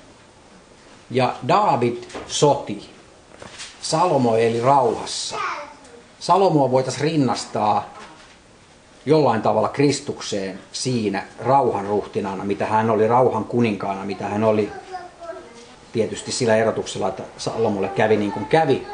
[1.11, 2.89] Ja David soti.
[3.81, 5.35] Salomo eli rauhassa.
[6.19, 7.93] Salomoa voitaisiin rinnastaa
[9.05, 14.71] jollain tavalla Kristukseen siinä rauhan ruhtinaana, mitä hän oli rauhan kuninkaana, mitä hän oli
[15.93, 18.87] tietysti sillä erotuksella, että Salomolle kävi niin kuin kävi.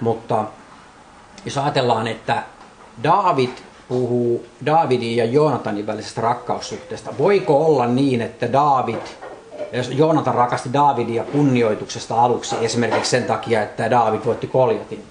[0.00, 0.44] Mutta
[1.44, 2.42] jos ajatellaan, että
[3.02, 3.50] David
[3.88, 7.14] puhuu Davidin ja Joonatanin välisestä rakkaussuhteesta.
[7.18, 9.00] Voiko olla niin, että David,
[9.72, 15.02] jos Joonatan rakasti Davidia kunnioituksesta aluksi esimerkiksi sen takia, että David voitti Koljatin,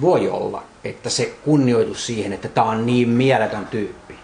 [0.00, 4.14] voi olla, että se kunnioitus siihen, että tämä on niin mieletön tyyppi.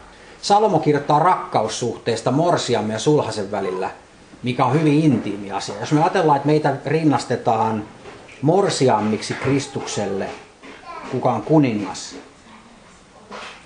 [0.42, 3.90] Salomo kirjoittaa rakkaussuhteesta Morsiamme ja Sulhasen välillä,
[4.42, 5.75] mikä on hyvin intiimi asia.
[5.81, 7.85] Jos me ajatellaan, että meitä rinnastetaan
[8.42, 10.29] Morsiammiksi Kristukselle,
[11.12, 12.16] kuka on kuningas,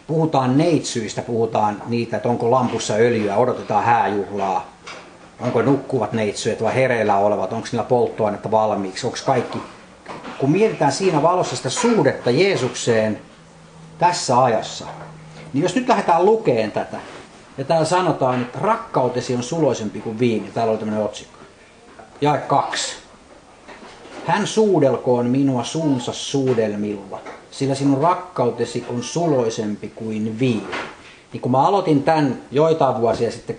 [0.07, 4.67] puhutaan neitsyistä, puhutaan niitä, että onko lampussa öljyä, odotetaan hääjuhlaa,
[5.41, 9.59] onko nukkuvat neitsyet vai hereillä olevat, onko niillä polttoainetta valmiiksi, onko kaikki.
[10.39, 13.21] Kun mietitään siinä valossa sitä suhdetta Jeesukseen
[13.99, 14.87] tässä ajassa,
[15.53, 16.97] niin jos nyt lähdetään lukeen tätä,
[17.59, 21.39] ja täällä sanotaan, että rakkautesi on suloisempi kuin viini, täällä oli tämmöinen otsikko.
[22.21, 22.97] Jae kaksi.
[24.27, 27.21] Hän suudelkoon minua suunsa suudelmilla
[27.57, 30.67] sillä sinun rakkautesi on suloisempi kuin viini.
[31.33, 33.57] Niin kun mä aloitin tämän joitain vuosia sitten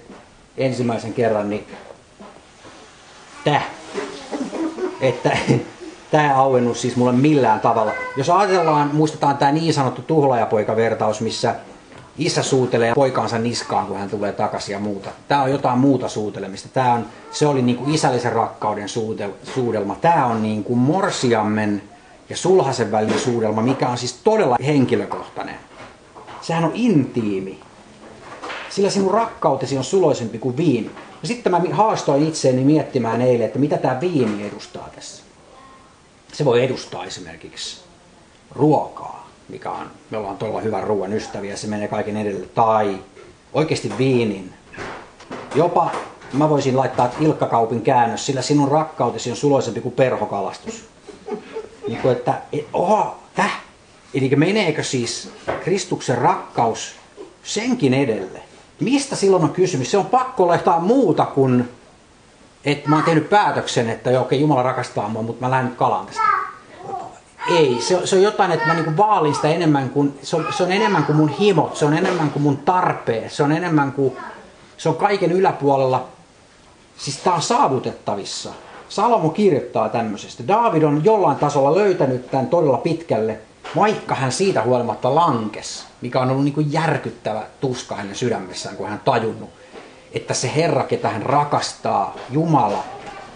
[0.58, 1.68] ensimmäisen kerran, niin
[3.44, 3.66] täh,
[5.02, 5.38] että
[6.12, 7.92] tämä auennut siis mulle millään tavalla.
[8.18, 11.56] Jos ajatellaan, muistetaan tämä niin sanottu tuhlaajapoika-vertaus, missä
[12.18, 15.10] isä suutelee poikaansa niskaan, kun hän tulee takaisin ja muuta.
[15.28, 16.70] Tämä on jotain muuta suutelemista.
[16.74, 19.96] Tämä on, se oli niin kuin isällisen rakkauden suudel, suudelma.
[20.02, 21.82] Tämä on niin kuin morsiammen
[22.30, 25.56] ja sulhasen välinen suudelma, mikä on siis todella henkilökohtainen.
[26.42, 27.60] Sehän on intiimi.
[28.70, 30.92] Sillä sinun rakkautesi on suloisempi kuin viini.
[31.22, 35.24] Ja sitten mä haastoin itseäni miettimään eilen, että mitä tämä viini edustaa tässä.
[36.34, 37.82] Se voi edustaa esimerkiksi
[38.52, 42.46] ruokaa, mikä on, me ollaan todella hyvän ruoan ystäviä, se menee kaiken edelle.
[42.56, 43.00] Tai
[43.54, 44.54] oikeasti viinin.
[45.56, 45.92] Jopa
[46.34, 50.86] mä voisin laittaa Ilkkakaupin käännös, sillä sinun rakkautesi on suloisempi kuin perhokalastus.
[51.88, 52.34] Niin kuin, että,
[52.74, 53.62] oho, täh.
[54.14, 55.32] Eli meneekö siis
[55.64, 56.96] Kristuksen rakkaus
[57.44, 58.42] senkin edelle?
[58.80, 59.92] Mistä silloin on kysymys?
[59.92, 61.70] Se on pakko olla jotain muuta kuin,
[62.66, 65.78] että mä oon tehnyt päätöksen, että joo, okei, Jumala rakastaa mua, mutta mä lähden nyt
[65.78, 66.22] kalaan tästä.
[67.50, 70.48] Ei, se on, se on jotain, että mä niinku vaalin sitä enemmän kuin, se on,
[70.58, 73.92] se on enemmän kuin mun himot, se on enemmän kuin mun tarpeet, se on enemmän
[73.92, 74.18] kuin,
[74.78, 76.08] se on kaiken yläpuolella.
[76.98, 78.54] Siis tää on saavutettavissa.
[78.90, 80.44] Salomo kirjoittaa tämmöisestä.
[80.48, 83.40] David on jollain tasolla löytänyt tämän todella pitkälle,
[83.76, 88.90] vaikka hän siitä huolimatta lankes, mikä on ollut niin kuin järkyttävä tuska hänen sydämessään, kun
[88.90, 89.50] hän tajunnut,
[90.14, 92.84] että se Herra, ketä hän rakastaa, Jumala,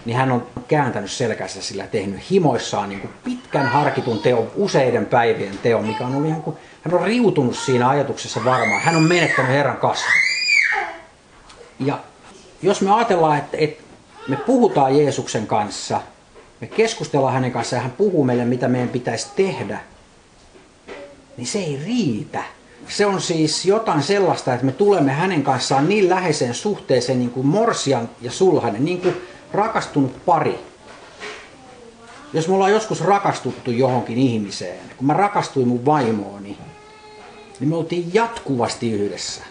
[0.04, 5.58] niin hän on kääntänyt selkänsä sillä tehnyt himoissaan niin kuin pitkän harkitun teon, useiden päivien
[5.58, 8.80] teon, mikä on ollut ihan kuin, hän on riutunut siinä ajatuksessa varmaan.
[8.80, 10.12] Hän on menettänyt Herran kasvun.
[11.78, 11.98] Ja
[12.62, 13.82] jos me ajatellaan, että, että
[14.28, 16.00] me puhutaan Jeesuksen kanssa,
[16.60, 19.80] me keskustellaan hänen kanssaan ja hän puhuu meille, mitä meidän pitäisi tehdä,
[21.36, 22.42] niin se ei riitä.
[22.88, 27.46] Se on siis jotain sellaista, että me tulemme hänen kanssaan niin läheiseen suhteeseen niin kuin
[27.46, 29.14] morsian ja sulhanen, niin kuin
[29.52, 30.58] rakastunut pari.
[32.32, 36.58] Jos me ollaan joskus rakastuttu johonkin ihmiseen, kun mä rakastuin mun vaimooni,
[37.60, 39.42] niin me oltiin jatkuvasti yhdessä.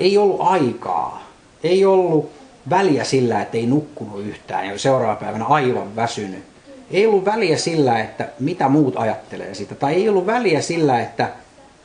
[0.00, 1.22] Ei ollut aikaa,
[1.62, 2.30] ei ollut
[2.70, 6.44] väliä sillä, että ei nukkunut yhtään ja seuraava päivänä aivan väsynyt.
[6.90, 11.28] Ei ollut väliä sillä, että mitä muut ajattelee siitä, tai ei ollut väliä sillä, että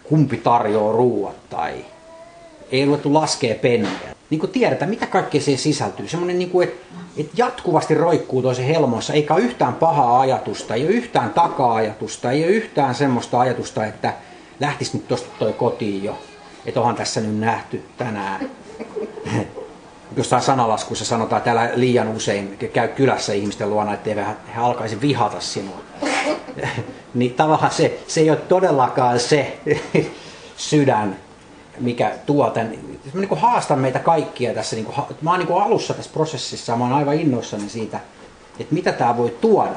[0.04, 1.86] kumpi tarjoaa ruuat, tai
[2.72, 4.16] ei luettu laskea penniä.
[4.30, 6.08] Niin kuin tiedetään, mitä kaikkea siihen sisältyy.
[6.08, 6.86] Semmoinen, niin kuin, että,
[7.18, 12.44] että jatkuvasti roikkuu toisen helmoissa, eikä ole yhtään pahaa ajatusta, ei ole yhtään taka-ajatusta, ei
[12.44, 14.14] ole yhtään semmoista ajatusta, että
[14.60, 16.18] lähtisi nyt tosta toi kotiin jo,
[16.66, 18.50] että onhan tässä nyt nähty tänään
[20.18, 25.40] jossain sanalaskussa sanotaan että täällä liian usein, käy kylässä ihmisten luona, ettei he alkaisi vihata
[25.40, 25.82] sinua.
[27.14, 29.60] niin tavallaan se, se ei ole todellakaan se
[30.58, 31.18] sydän,
[31.80, 32.72] mikä tuo tämän.
[33.14, 34.76] Mä niin haastan meitä kaikkia tässä.
[34.76, 38.00] Niin kuin, mä oon niin alussa tässä prosessissa, mä oon aivan innoissani siitä,
[38.60, 39.76] että mitä tämä voi tuoda.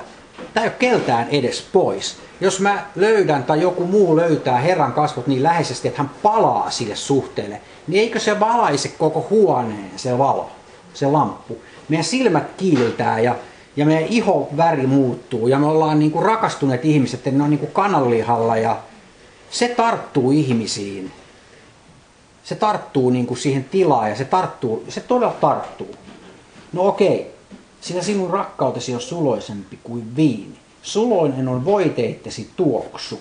[0.55, 2.17] Tämä ei ole keltään edes pois.
[2.41, 6.97] Jos mä löydän tai joku muu löytää Herran kasvot niin läheisesti, että hän palaa sille
[6.97, 10.51] suhteelle, niin eikö se valaise koko huoneen se valo,
[10.95, 11.59] se lamppu.
[11.89, 13.37] Meidän silmät kiiltää ja,
[13.77, 17.51] ja meidän iho väri muuttuu ja me ollaan niin kuin rakastuneet ihmiset, että ne on
[17.51, 18.77] niin kuin kananlihalla ja
[19.51, 21.13] se tarttuu ihmisiin.
[22.45, 25.95] Se tarttuu niin kuin siihen tilaan ja se tarttuu, se todella tarttuu.
[26.73, 27.34] No okei,
[27.85, 30.59] sillä sinun rakkautesi on suloisempi kuin viini.
[30.83, 33.21] Suloinen on voiteittesi tuoksu.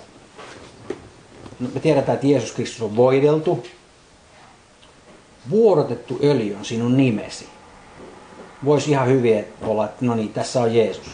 [1.59, 3.63] No, me tiedetään, että Jeesus Kristus on voideltu.
[5.49, 7.47] Vuorotettu öljy on sinun nimesi.
[8.65, 11.09] Voisi ihan hyvin olla, että no niin, tässä on Jeesus.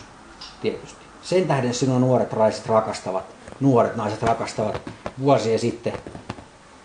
[0.62, 1.00] Tietysti.
[1.22, 3.26] Sen tähden sinun nuoret raiset rakastavat,
[3.60, 4.82] nuoret naiset rakastavat
[5.20, 5.94] vuosia sitten.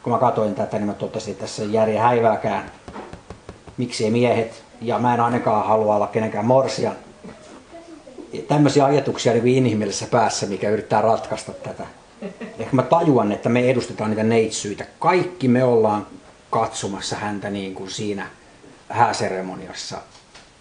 [0.03, 2.73] Kun mä katsoin tätä, niin mä totesin, että tässä ei järjen häivääkään.
[3.77, 4.64] Miksi ei miehet?
[4.85, 6.97] Ja mä en ainakaan halua olla kenenkään morsian
[8.49, 11.87] tämmöisiä ajatuksia niin inhimillisessä päässä, mikä yrittää ratkaista tätä.
[12.59, 14.87] Ehkä mä tajuan, että me edustetaan niitä neitsyitä.
[14.99, 16.07] Kaikki me ollaan
[16.51, 18.27] katsomassa häntä niin kuin siinä
[18.89, 19.99] hääseremoniassa.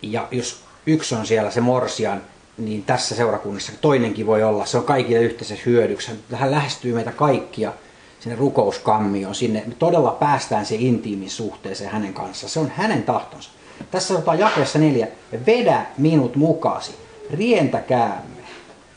[0.02, 2.22] Ja jos yksi on siellä se morsian,
[2.58, 4.66] niin tässä seurakunnassa toinenkin voi olla.
[4.66, 6.12] Se on kaikille yhteisessä hyödyksi.
[6.34, 7.74] Hän lähestyy meitä kaikkia
[8.20, 9.36] sinne rukouskammioon.
[9.36, 12.50] Sinne me todella päästään se intiimin suhteeseen hänen kanssa.
[12.50, 13.50] Se on hänen tahtonsa.
[13.91, 15.08] Tässä sanotaan jakeessa neljä,
[15.46, 16.96] vedä minut mukaasi
[17.32, 18.43] rientäkäämme.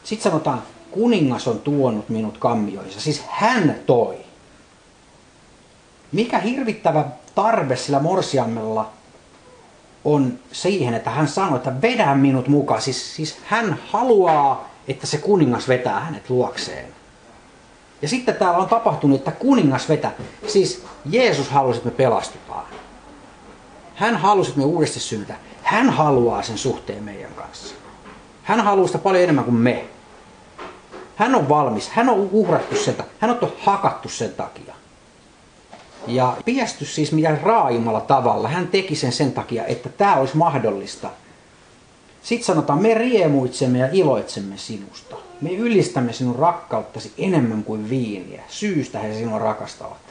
[0.04, 3.00] Sitten sanotaan, kuningas on tuonut minut kammioissa.
[3.00, 4.16] Siis hän toi.
[6.12, 8.90] Mikä hirvittävä tarve sillä morsiammella
[10.04, 12.82] on siihen, että hän sanoi, että vedä minut mukaan.
[12.82, 16.86] Siis, siis hän haluaa, että se kuningas vetää hänet luokseen.
[18.02, 20.12] Ja sitten täällä on tapahtunut, että kuningas vetää.
[20.46, 22.64] Siis Jeesus halusi, että me pelastutaan.
[23.96, 25.38] Hän halusi, että me uudesti synnytään.
[25.62, 27.74] Hän haluaa sen suhteen meidän kanssa.
[28.42, 29.84] Hän haluaa sitä paljon enemmän kuin me.
[31.16, 31.88] Hän on valmis.
[31.88, 34.74] Hän on uhrattu sen Hän on hakattu sen takia.
[36.06, 38.48] Ja piestys siis mitä raaimmalla tavalla.
[38.48, 41.10] Hän teki sen sen takia, että tämä olisi mahdollista.
[42.22, 45.16] Sitten sanotaan, me riemuitsemme ja iloitsemme sinusta.
[45.40, 48.42] Me ylistämme sinun rakkauttasi enemmän kuin viiniä.
[48.48, 50.05] Syystä he sinua rakastavat.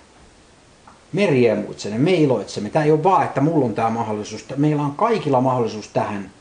[1.13, 2.69] Me riemuitsemme, me iloitsemme.
[2.69, 4.45] Tämä ei ole vaan, että mulla on tämä mahdollisuus.
[4.55, 6.31] Meillä on kaikilla mahdollisuus tähän.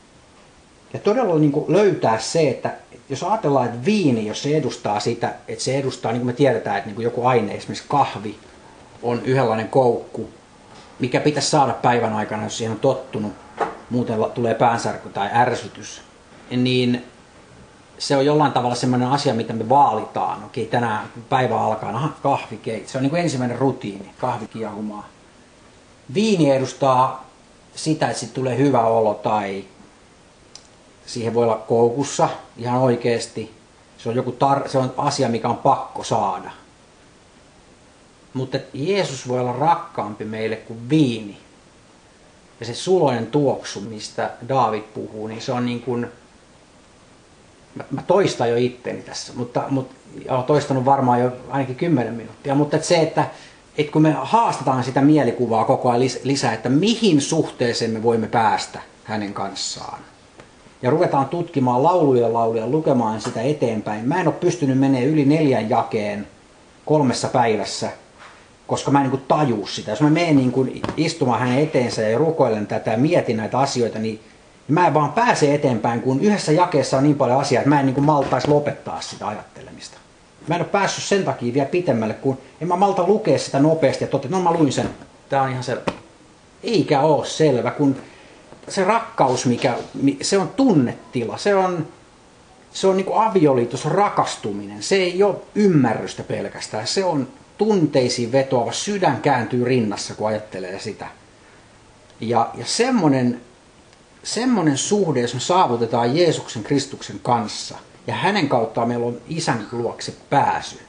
[0.93, 2.73] Ja todella niin kuin löytää se, että
[3.09, 6.77] jos ajatellaan, että viini, jos se edustaa sitä, että se edustaa, niin kuin me tiedetään,
[6.77, 8.35] että niin kuin joku aine, esimerkiksi kahvi,
[9.03, 10.29] on yhdenlainen koukku,
[10.99, 13.33] mikä pitäisi saada päivän aikana, jos siihen on tottunut,
[13.89, 16.01] muuten tulee päänsärky tai ärsytys,
[16.51, 17.03] niin
[17.97, 20.43] se on jollain tavalla semmoinen asia, mitä me vaalitaan.
[20.43, 22.87] Okei, tänään päivä alkaa, aha, kahvikeit.
[22.87, 25.07] Se on niin kuin ensimmäinen rutiini, kahvikiahumaa.
[26.13, 27.25] Viini edustaa
[27.75, 29.65] sitä, että sitten tulee hyvä olo tai
[31.05, 33.55] siihen voi olla koukussa ihan oikeasti.
[33.97, 36.51] Se on, joku tar- se on asia, mikä on pakko saada.
[38.33, 41.37] Mutta Jeesus voi olla rakkaampi meille kuin viini.
[42.59, 46.07] Ja se suloinen tuoksu, mistä David puhuu, niin se on niin kuin,
[47.75, 49.95] mä, mä toistan jo itteni tässä, mutta, mutta
[50.29, 53.25] olen toistanut varmaan jo ainakin 10 minuuttia, mutta että se, että,
[53.77, 58.79] että kun me haastetaan sitä mielikuvaa koko ajan lisää, että mihin suhteeseen me voimme päästä
[59.03, 59.99] hänen kanssaan.
[60.81, 64.07] Ja ruvetaan tutkimaan lauluja lauluja, lukemaan sitä eteenpäin.
[64.07, 66.27] Mä en ole pystynyt menemään yli neljän jakeen
[66.85, 67.89] kolmessa päivässä–
[68.67, 69.91] koska mä en niin taju sitä.
[69.91, 74.19] Jos mä menen niin istumaan hänen eteensä ja rukoilen tätä ja mietin näitä asioita, niin
[74.67, 77.85] mä en vaan pääse eteenpäin, kun yhdessä jakeessa on niin paljon asiaa, että mä en
[77.85, 79.97] niin kuin maltaisi lopettaa sitä ajattelemista.
[80.47, 84.03] Mä en ole päässyt sen takia vielä pitemmälle, kun en mä malta lukea sitä nopeasti
[84.03, 84.89] ja totean, no mä luin sen,
[85.29, 85.81] tää on ihan selvä.
[86.63, 87.95] Eikä ole selvä, kun
[88.67, 89.75] se rakkaus, mikä,
[90.21, 91.87] se on tunnetila, se on,
[92.73, 94.83] se on niin kuin avioliitos, rakastuminen.
[94.83, 101.07] Se ei ole ymmärrystä pelkästään, se on tunteisiin vetoava sydän kääntyy rinnassa, kun ajattelee sitä.
[102.19, 103.41] Ja, ja semmoinen,
[104.25, 110.13] semmoinen suhde, jos me saavutetaan Jeesuksen Kristuksen kanssa, ja hänen kauttaan meillä on isän luokse
[110.29, 110.79] pääsy,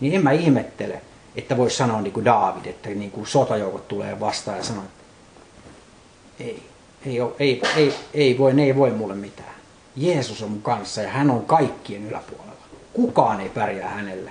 [0.00, 1.02] niin en mä ihmettele,
[1.36, 5.04] että voisi sanoa niin kuin Daavid, että niin kuin sotajoukot tulee vastaan ja sanoo, että
[6.40, 6.62] ei,
[7.06, 9.54] ei, ole, ei, ei, ei, voi, ei voi mulle mitään.
[9.96, 12.52] Jeesus on mun kanssa ja hän on kaikkien yläpuolella.
[12.92, 14.30] Kukaan ei pärjää hänelle.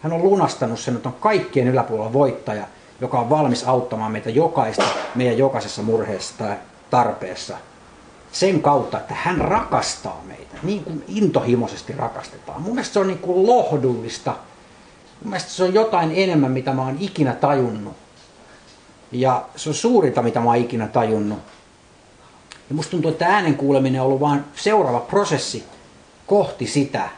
[0.00, 2.64] Hän on lunastanut sen, että on kaikkien yläpuolella voittaja,
[3.00, 6.56] joka on valmis auttamaan meitä jokaista meidän jokaisessa murheessa tai
[6.90, 7.58] tarpeessa.
[8.32, 12.62] Sen kautta, että hän rakastaa meitä, niin kuin intohimoisesti rakastetaan.
[12.62, 14.30] Mun mielestä se on niin kuin lohdullista.
[15.20, 17.96] Mun mielestä se on jotain enemmän, mitä mä oon ikinä tajunnut.
[19.12, 21.38] Ja se on suurinta, mitä mä oon ikinä tajunnut.
[22.68, 25.64] Ja musta tuntuu, että äänen kuuleminen on ollut vain seuraava prosessi
[26.26, 27.08] kohti sitä,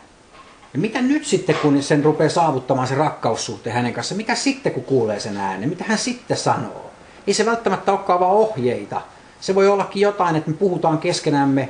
[0.73, 4.85] ja mitä nyt sitten, kun sen rupeaa saavuttamaan se rakkaussuhteen hänen kanssa, mitä sitten, kun
[4.85, 6.91] kuulee sen äänen, mitä hän sitten sanoo?
[7.27, 9.01] Ei se välttämättä olekaan vaan ohjeita.
[9.43, 11.69] Se voi ollakin jotain, että me puhutaan keskenämme.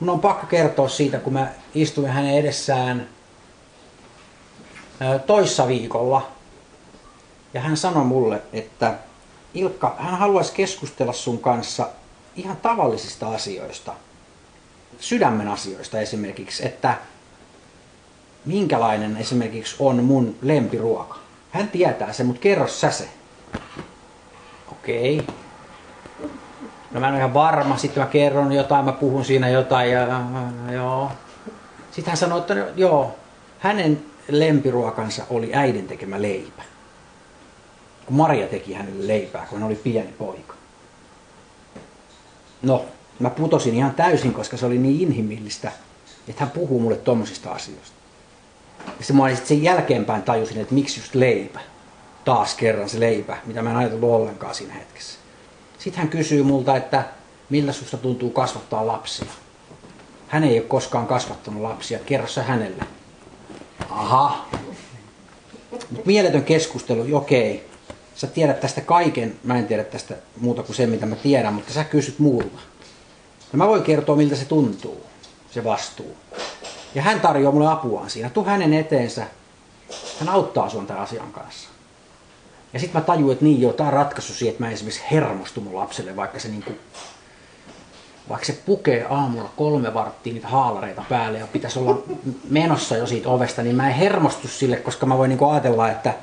[0.00, 3.08] Mun on pakko kertoa siitä, kun mä istuin hänen edessään
[5.26, 6.28] toissa viikolla.
[7.54, 8.94] Ja hän sanoi mulle, että
[9.54, 11.88] Ilkka, hän haluaisi keskustella sun kanssa
[12.36, 13.94] ihan tavallisista asioista.
[15.00, 16.98] Sydämen asioista esimerkiksi, että
[18.44, 21.18] minkälainen esimerkiksi on mun lempiruoka.
[21.50, 23.08] Hän tietää sen, mutta kerro sä se.
[24.72, 25.26] Okei.
[26.90, 30.00] No mä en ole ihan varma, sitten mä kerron jotain, mä puhun siinä jotain ja,
[30.00, 30.22] ja
[30.72, 31.10] joo.
[31.90, 33.16] Sitten hän sanoi, että no, joo,
[33.58, 36.62] hänen lempiruokansa oli äidin tekemä leipä.
[38.06, 40.54] Kun Maria teki hänelle leipää, kun hän oli pieni poika.
[42.62, 42.84] No,
[43.18, 45.72] mä putosin ihan täysin, koska se oli niin inhimillistä,
[46.28, 47.96] että hän puhuu mulle tommosista asioista.
[48.86, 51.60] Ja se mä sitten sen jälkeenpäin tajusin, että miksi just leipä.
[52.24, 55.18] Taas kerran se leipä, mitä mä en ajatellut ollenkaan siinä hetkessä.
[55.78, 57.04] Sitten hän kysyy multa, että
[57.50, 59.26] millä susta tuntuu kasvattaa lapsia.
[60.28, 62.84] Hän ei ole koskaan kasvattanut lapsia, kerro sä hänelle.
[63.90, 64.46] Aha.
[65.90, 67.68] Mut mieletön keskustelu, okei.
[68.14, 71.72] Sä tiedät tästä kaiken, mä en tiedä tästä muuta kuin sen, mitä mä tiedän, mutta
[71.72, 72.60] sä kysyt muulta.
[73.52, 75.06] Ja mä voin kertoa, miltä se tuntuu,
[75.50, 76.16] se vastuu.
[76.94, 78.30] Ja hän tarjoaa mulle apuaan siinä.
[78.30, 79.26] Tuu hänen eteensä.
[80.20, 81.68] Hän auttaa sun tämän asian kanssa.
[82.78, 85.74] Ja sitten mä tajuin, että niin joo, on ratkaisu siihen, että mä esimerkiksi hermostun mun
[85.74, 86.72] lapselle, vaikka se niinku,
[88.28, 92.02] vaikka se pukee aamulla kolme varttia niitä haalareita päälle ja pitäisi olla
[92.50, 96.14] menossa jo siitä ovesta, niin mä en hermostu sille, koska mä voin niinku ajatella, että,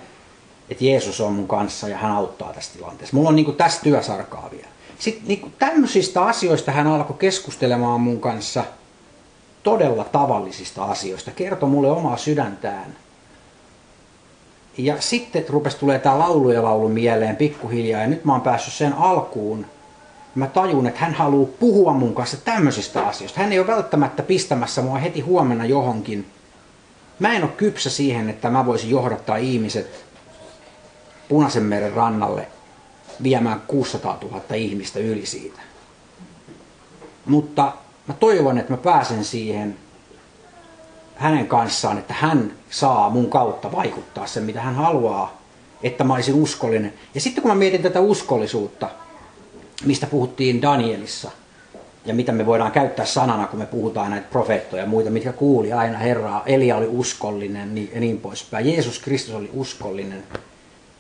[0.70, 3.16] että Jeesus on mun kanssa ja hän auttaa tässä tilanteessa.
[3.16, 4.68] Mulla on niinku tässä työsarkaa vielä.
[5.00, 8.64] Sitten niinku tämmöisistä asioista hän alkoi keskustelemaan mun kanssa–
[9.66, 11.32] todella tavallisista asioista.
[11.32, 12.96] Kertoi mulle omaa sydäntään.
[14.78, 18.74] Ja sitten rupesi tulee tämä laulu ja laulu mieleen pikkuhiljaa ja nyt mä oon päässyt
[18.74, 19.66] sen alkuun.
[20.36, 23.40] Mä tajun, että hän haluaa puhua mun kanssa tämmöisistä asioista.
[23.40, 26.26] Hän ei ole välttämättä pistämässä mua heti huomenna johonkin.
[27.20, 30.06] Mä en ole kypsä siihen, että mä voisin johdattaa ihmiset
[31.30, 32.48] Punaisen meren rannalle
[33.24, 35.60] viemään 600 000 ihmistä yli siitä.
[37.26, 37.74] Mutta
[38.08, 39.78] mä toivon, että mä pääsen siihen
[41.16, 45.42] hänen kanssaan, että hän saa mun kautta vaikuttaa sen, mitä hän haluaa,
[45.84, 46.94] että mä olisin uskollinen.
[47.16, 48.90] Ja sitten kun mä mietin tätä uskollisuutta,
[49.86, 51.32] mistä puhuttiin Danielissa,
[52.06, 55.74] ja mitä me voidaan käyttää sanana, kun me puhutaan näitä profeettoja ja muita, mitkä kuuli
[55.74, 58.68] aina Herraa, Elia oli uskollinen niin, ja niin poispäin.
[58.74, 60.24] Jeesus Kristus oli uskollinen.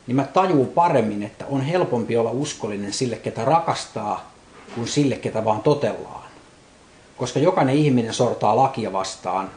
[0.07, 4.32] Niin mä tajuun paremmin, että on helpompi olla uskollinen sille, ketä rakastaa,
[4.76, 6.26] kuin sille, ketä vaan totellaan.
[7.18, 9.51] Koska jokainen ihminen sortaa lakia vastaan,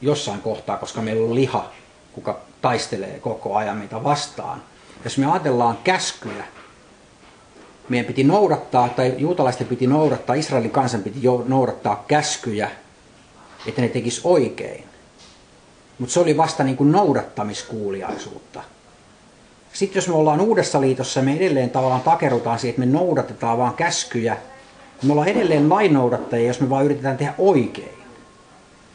[0.00, 1.70] jossain kohtaa, koska meillä on liha,
[2.12, 4.62] kuka taistelee koko ajan meitä vastaan.
[5.04, 6.44] Jos me ajatellaan käskyjä,
[7.88, 12.70] meidän piti noudattaa, tai juutalaisten piti noudattaa, Israelin kansan piti noudattaa käskyjä,
[13.66, 14.84] että ne tekis oikein.
[15.98, 18.62] Mutta se oli vasta niin kuin noudattamiskuuliaisuutta.
[19.72, 23.74] Sitten jos me ollaan uudessa liitossa, me edelleen tavallaan takerutaan siihen, että me noudatetaan vaan
[23.74, 24.36] käskyjä.
[25.02, 27.97] Me ollaan edelleen lainnoudattajia, jos me vaan yritetään tehdä oikein.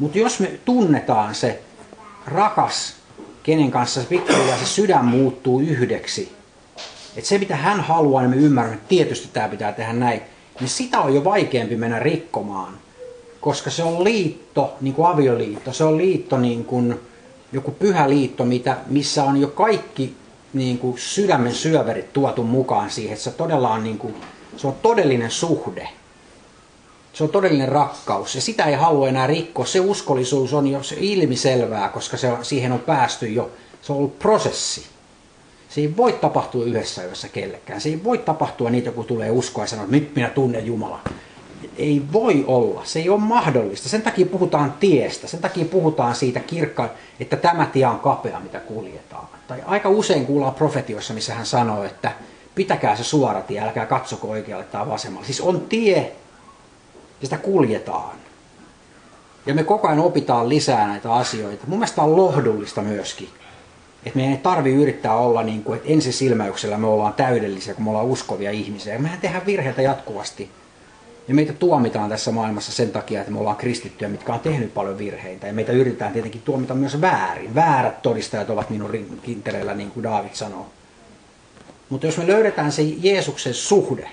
[0.04, 1.60] Mutta jos me tunnetaan se
[2.26, 2.94] rakas,
[3.44, 6.32] kenen kanssa se pikkuhiljaa se sydän muuttuu yhdeksi,
[7.18, 10.22] että se mitä hän haluaa, niin me ymmärrämme, että tietysti tämä pitää tehdä näin,
[10.60, 12.74] niin sitä on jo vaikeampi mennä rikkomaan.
[13.42, 17.00] Koska se on liitto, niin kuin avioliitto, se on liitto niin kuin
[17.52, 20.16] joku pyhä liitto, mitä, missä on jo kaikki
[20.54, 24.16] niin kuin sydämen syöverit tuotu mukaan siihen, että se todella on, niin kuin,
[24.58, 25.90] se on todellinen suhde.
[27.14, 29.66] Se on todellinen rakkaus ja sitä ei halua enää rikkoa.
[29.66, 33.52] Se uskollisuus on jo ilmiselvää, koska se siihen on päästy jo.
[33.82, 34.86] Se on ollut prosessi.
[35.70, 37.82] Se ei voi tapahtua yhdessä yössä kellekään.
[37.82, 41.00] Se ei voi tapahtua niitä, kun tulee uskoa ja sanoo, että nyt minä tunnen Jumala.
[41.78, 42.82] Ei voi olla.
[42.84, 43.90] Se ei ole mahdollista.
[43.90, 45.28] Sen takia puhutaan tiestä.
[45.28, 49.28] Sen takia puhutaan siitä kirkkaan, että tämä tie on kapea, mitä kuljetaan.
[49.48, 52.12] Tai aika usein kuullaan profetioissa, missä hän sanoo, että
[52.56, 55.26] pitäkää se suora tie, älkää katsoko oikealle tai vasemmalle.
[55.26, 56.12] Siis on tie,
[57.24, 58.16] ja sitä kuljetaan.
[59.46, 61.64] Ja me koko ajan opitaan lisää näitä asioita.
[61.68, 63.30] Mun mielestä on lohdullista myöskin.
[64.06, 67.90] Että meidän ei tarvi yrittää olla niin kuin, että ensisilmäyksellä me ollaan täydellisiä, kun me
[67.90, 69.00] ollaan uskovia ihmisiä.
[69.00, 70.50] Mehän tehdään virheitä jatkuvasti.
[71.28, 74.98] Ja meitä tuomitaan tässä maailmassa sen takia, että me ollaan kristittyjä, mitkä on tehnyt paljon
[74.98, 75.48] virheitä.
[75.48, 77.56] Ja meitä yritetään tietenkin tuomita myös väärin.
[77.56, 80.66] Väärät todistajat ovat minun kinteleillä, niin kuin David sanoo.
[81.90, 84.10] Mutta jos me löydetään se Jeesuksen suhde,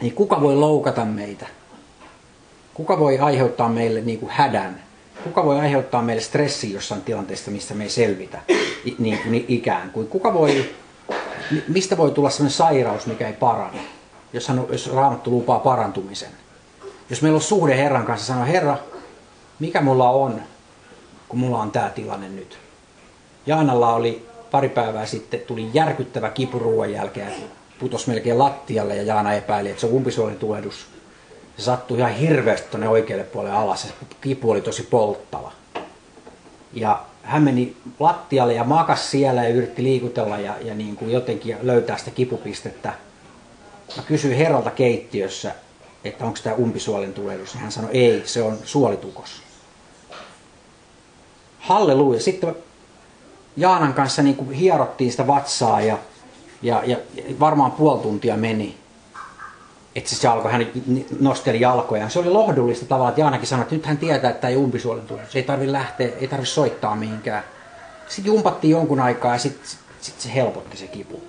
[0.00, 1.46] niin kuka voi loukata meitä?
[2.78, 4.82] Kuka voi aiheuttaa meille niin kuin hädän?
[5.24, 8.40] Kuka voi aiheuttaa meille stressiä jossain tilanteesta, missä me ei selvitä
[8.98, 10.08] niin kuin ikään kuin?
[10.08, 10.74] Kuka voi,
[11.68, 13.80] mistä voi tulla sellainen sairaus, mikä ei parane,
[14.32, 16.28] jos, hän, jos Raamattu lupaa parantumisen?
[17.10, 18.78] Jos meillä on suhde Herran kanssa, sanoo Herra,
[19.58, 20.42] mikä mulla on,
[21.28, 22.58] kun mulla on tämä tilanne nyt?
[23.46, 27.32] Jaanalla oli pari päivää sitten, tuli järkyttävä kipu ruoan jälkeen,
[27.78, 30.97] putosi melkein lattialle ja Jaana epäili, että se on umpisuolitulehdus
[31.58, 33.82] se sattui ihan hirveästi tuonne oikealle puolelle alas.
[33.82, 33.88] Se
[34.20, 35.52] kipu oli tosi polttava.
[36.72, 41.56] Ja hän meni lattialle ja makas siellä ja yritti liikutella ja, ja niin kuin jotenkin
[41.62, 42.92] löytää sitä kipupistettä.
[43.96, 45.54] Mä kysyin herralta keittiössä,
[46.04, 47.54] että onko tämä umpisuolen tulehdus.
[47.54, 49.42] Hän sanoi, ei, se on suolitukos.
[51.58, 52.20] Halleluja.
[52.20, 52.56] Sitten
[53.56, 55.98] Jaanan kanssa niin kuin hierottiin sitä vatsaa ja,
[56.62, 56.96] ja, ja
[57.40, 58.76] varmaan puoli tuntia meni
[59.98, 60.66] että se alkoi, hän
[61.20, 62.10] nosteli jalkojaan.
[62.10, 65.04] Se oli lohdullista tavalla, että Jaanakin sanoi, että nyt hän tietää, että tämä ei umpisuolen
[65.08, 67.44] Se ei tarvitse lähteä, ei tarvitse soittaa mihinkään.
[68.08, 69.68] Sitten jumpattiin jonkun aikaa ja sitten
[70.00, 71.22] sit se helpotti se kipu.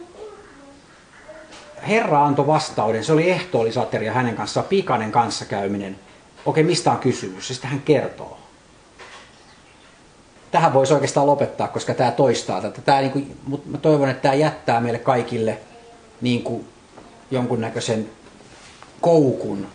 [1.88, 6.00] Herra antoi vastauden, se oli ehtoollisateria hänen kanssaan, pikainen kanssakäyminen.
[6.46, 7.50] Okei, mistä on kysymys?
[7.50, 8.38] Ja sitten hän kertoo.
[10.52, 12.82] Tähän voisi oikeastaan lopettaa, koska tämä toistaa tätä.
[12.82, 15.58] Tämä, niin kuin, mutta mä toivon, että tämä jättää meille kaikille
[16.22, 16.68] niin kuin,
[17.32, 18.10] jonkunnäköisen
[19.02, 19.68] koukun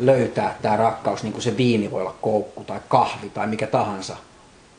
[0.00, 4.16] löytää tämä rakkaus, niin kuin se viini voi olla koukku tai kahvi tai mikä tahansa.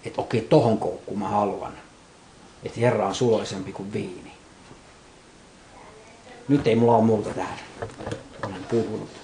[0.05, 1.73] Että okei, tohon koukkuun mä haluan.
[2.63, 4.31] Että Herra on suloisempi kuin viini.
[6.47, 7.59] Nyt ei mulla ole muuta tähän.
[8.45, 9.22] Olen puhunut.